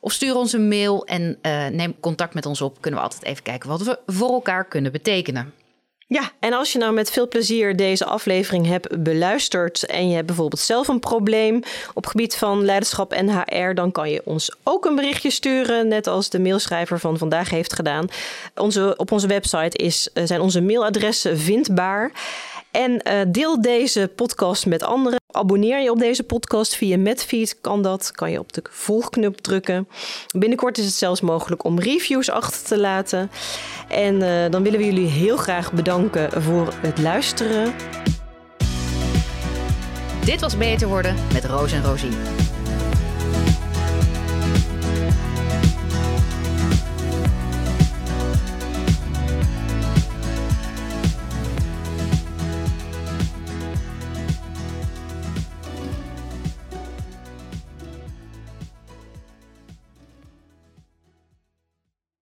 [0.00, 2.80] Of stuur ons een mail en uh, neem contact met ons op.
[2.80, 5.52] Kunnen we altijd even kijken wat we voor elkaar kunnen betekenen.
[6.06, 10.26] Ja, en als je nou met veel plezier deze aflevering hebt beluisterd en je hebt
[10.26, 11.62] bijvoorbeeld zelf een probleem
[11.94, 16.06] op gebied van leiderschap en HR, dan kan je ons ook een berichtje sturen, net
[16.06, 18.06] als de mailschrijver van vandaag heeft gedaan.
[18.54, 22.12] Onze, op onze website is, eh, zijn onze mailadressen vindbaar.
[22.74, 25.20] En uh, deel deze podcast met anderen.
[25.30, 27.60] Abonneer je op deze podcast via Medfeed.
[27.60, 28.10] Kan dat?
[28.10, 29.88] Kan je op de volgknop drukken.
[30.36, 33.30] Binnenkort is het zelfs mogelijk om reviews achter te laten.
[33.88, 37.74] En uh, dan willen we jullie heel graag bedanken voor het luisteren.
[40.24, 42.12] Dit was Beter Worden met Roos en Rosie.